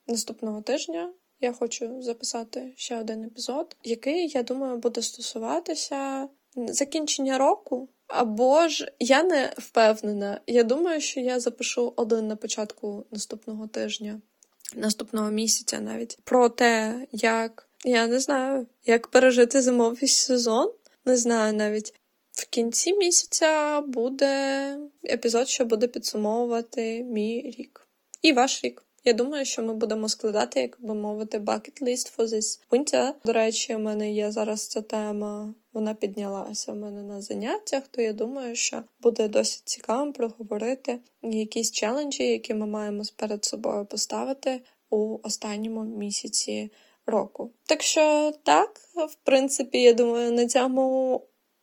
Наступного 0.07 0.62
тижня 0.62 1.12
я 1.40 1.53
хочу 1.53 2.03
записати 2.03 2.72
ще 2.76 2.99
один 3.01 3.24
епізод, 3.24 3.76
який, 3.84 4.28
я 4.28 4.43
думаю, 4.43 4.76
буде 4.76 5.03
стосуватися 5.03 6.28
закінчення 6.57 7.38
року. 7.38 7.88
Або 8.14 8.68
ж 8.68 8.92
я 8.98 9.22
не 9.22 9.52
впевнена. 9.58 10.40
Я 10.46 10.62
думаю, 10.62 11.00
що 11.00 11.20
я 11.20 11.40
запишу 11.40 11.92
один 11.96 12.26
на 12.26 12.36
початку 12.36 13.06
наступного 13.10 13.66
тижня, 13.66 14.20
наступного 14.76 15.30
місяця 15.30 15.80
навіть 15.80 16.18
про 16.24 16.48
те, 16.48 17.06
як 17.12 17.68
я 17.84 18.06
не 18.06 18.20
знаю, 18.20 18.66
як 18.86 19.08
пережити 19.08 19.62
зимовий 19.62 20.08
сезон. 20.08 20.72
Не 21.04 21.16
знаю 21.16 21.52
навіть. 21.52 21.94
В 22.32 22.46
кінці 22.46 22.92
місяця 22.92 23.80
буде 23.80 24.76
епізод, 25.04 25.48
що 25.48 25.64
буде 25.64 25.86
підсумовувати 25.86 27.04
мій 27.04 27.54
рік. 27.58 27.88
І 28.22 28.32
ваш 28.32 28.64
рік. 28.64 28.84
Я 29.05 29.12
думаю, 29.12 29.44
що 29.44 29.62
ми 29.62 29.74
будемо 29.74 30.09
складати, 30.09 30.61
як 30.61 30.76
би 30.80 30.94
мовити, 30.94 31.38
bucket 31.38 31.82
list 31.82 32.16
for 32.16 32.26
this 32.26 32.61
winter. 32.70 33.12
До 33.24 33.32
речі, 33.32 33.74
у 33.74 33.78
мене 33.78 34.12
є 34.12 34.30
зараз 34.30 34.66
ця 34.66 34.82
тема, 34.82 35.55
вона 35.72 35.94
піднялася 35.94 36.72
в 36.72 36.76
мене 36.76 37.03
на 37.03 37.20
заняттях, 37.20 37.88
то 37.90 38.03
я 38.03 38.12
думаю, 38.12 38.57
що 38.57 38.82
буде 39.00 39.28
досить 39.28 39.62
цікаво 39.64 40.12
проговорити 40.12 40.98
якісь 41.22 41.72
челенджі, 41.72 42.24
які 42.24 42.55
ми 42.55 42.66
маємо 42.66 43.03
перед 43.16 43.44
собою 43.44 43.84
поставити 43.86 44.61
у 44.90 45.18
останньому 45.22 45.84
місяці 45.84 46.70
року. 47.07 47.50
Так 47.66 47.82
що 47.82 48.32
так, 48.42 48.80
в 48.94 49.14
принципі, 49.22 49.82
я 49.82 49.92
думаю, 49.92 50.32
на 50.32 50.46
цьому 50.46 51.20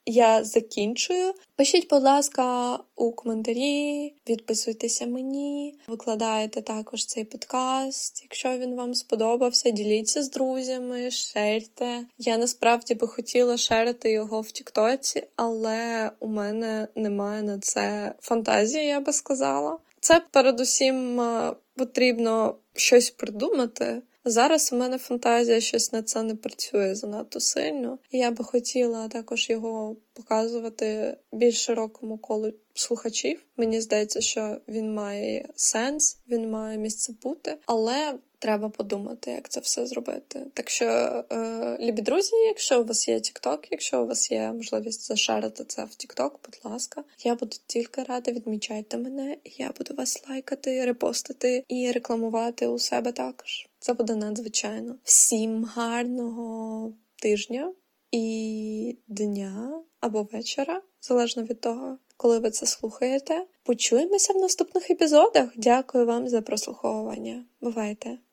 я 0.10 0.44
закінчую. 0.44 1.34
Пишіть, 1.56 1.90
будь 1.90 2.04
ласка, 2.04 2.80
у 2.96 3.12
коментарі, 3.12 4.14
відписуйтеся 4.30 5.06
мені, 5.06 5.76
викладайте 5.88 6.62
також 6.62 7.06
цей 7.06 7.24
подкаст. 7.24 8.24
Якщо 8.24 8.58
він 8.58 8.76
вам 8.76 8.94
сподобався, 8.94 9.70
діліться 9.70 10.24
з 10.24 10.32
друзями, 10.32 11.12
шерте. 11.12 12.06
Я 12.18 12.38
насправді 12.38 12.94
би 12.94 13.08
хотіла 13.08 13.58
шерити 13.58 14.12
його 14.12 14.42
в 14.42 14.52
Тіктоці, 14.52 15.24
але 15.36 16.12
у 16.20 16.28
мене 16.28 16.88
немає 16.96 17.44
на 17.44 17.60
це 17.60 18.14
фантазії, 18.22 18.86
я 18.86 19.00
би 19.00 19.14
сказала. 19.14 19.78
Це 20.00 20.22
передусім 20.32 21.22
е, 21.22 21.54
потрібно 21.76 22.56
щось 22.74 23.10
придумати 23.10 24.02
Зараз 24.30 24.74
у 24.74 24.76
мене 24.76 24.98
фантазія 24.98 25.60
щось 25.60 25.94
на 25.94 26.04
це 26.04 26.24
не 26.24 26.36
працює 26.36 26.96
занадто 26.96 27.40
сильно, 27.40 28.00
і 28.12 28.18
я 28.18 28.32
би 28.32 28.44
хотіла 28.44 29.08
також 29.08 29.50
його 29.50 29.96
показувати 30.14 31.18
більш 31.32 31.66
широкому 31.66 32.18
колу 32.18 32.54
слухачів. 32.74 33.46
Мені 33.58 33.82
здається, 33.82 34.22
що 34.22 34.58
він 34.68 34.94
має 34.94 35.50
сенс, 35.56 36.18
він 36.30 36.50
має 36.50 36.78
місце 36.78 37.14
бути, 37.24 37.58
але 37.66 38.14
треба 38.40 38.70
подумати, 38.70 39.32
як 39.32 39.50
це 39.50 39.60
все 39.60 39.88
зробити. 39.88 40.46
Так 40.54 40.70
що, 40.70 40.86
е, 40.86 41.78
любі 41.80 42.02
друзі, 42.02 42.36
якщо 42.36 42.82
у 42.82 42.84
вас 42.84 43.08
є 43.08 43.16
TikTok, 43.16 43.68
якщо 43.72 44.04
у 44.04 44.06
вас 44.06 44.32
є 44.32 44.52
можливість 44.52 45.08
зашарити 45.08 45.64
це 45.64 45.84
в 45.84 45.88
TikTok, 45.88 46.32
будь 46.46 46.72
ласка, 46.72 47.04
я 47.24 47.36
буду 47.36 47.58
тільки 47.68 48.04
рада, 48.04 48.32
відмічайте 48.32 48.98
мене, 48.98 49.38
я 49.46 49.72
буду 49.78 49.94
вас 49.94 50.24
лайкати, 50.30 50.86
репостити 50.86 51.64
і 51.68 51.92
рекламувати 51.92 52.68
у 52.68 52.80
себе 52.80 53.12
також. 53.12 53.69
Це 53.80 53.94
буде 53.94 54.16
надзвичайно. 54.16 54.96
Всім 55.04 55.64
гарного 55.64 56.94
тижня 57.16 57.74
і 58.12 58.98
дня 59.08 59.82
або 60.00 60.24
вечора, 60.24 60.82
залежно 61.02 61.44
від 61.44 61.62
того, 61.62 61.98
коли 62.18 62.40
ви 62.40 62.52
це 62.52 62.66
слухаєте. 62.66 63.46
Почуємося 63.64 64.34
в 64.34 64.38
наступних 64.38 64.92
епізодах. 64.92 65.50
Дякую 65.56 66.06
вам 66.06 66.28
за 66.28 66.42
прослуховування. 66.42 67.46
Бувайте! 67.62 68.20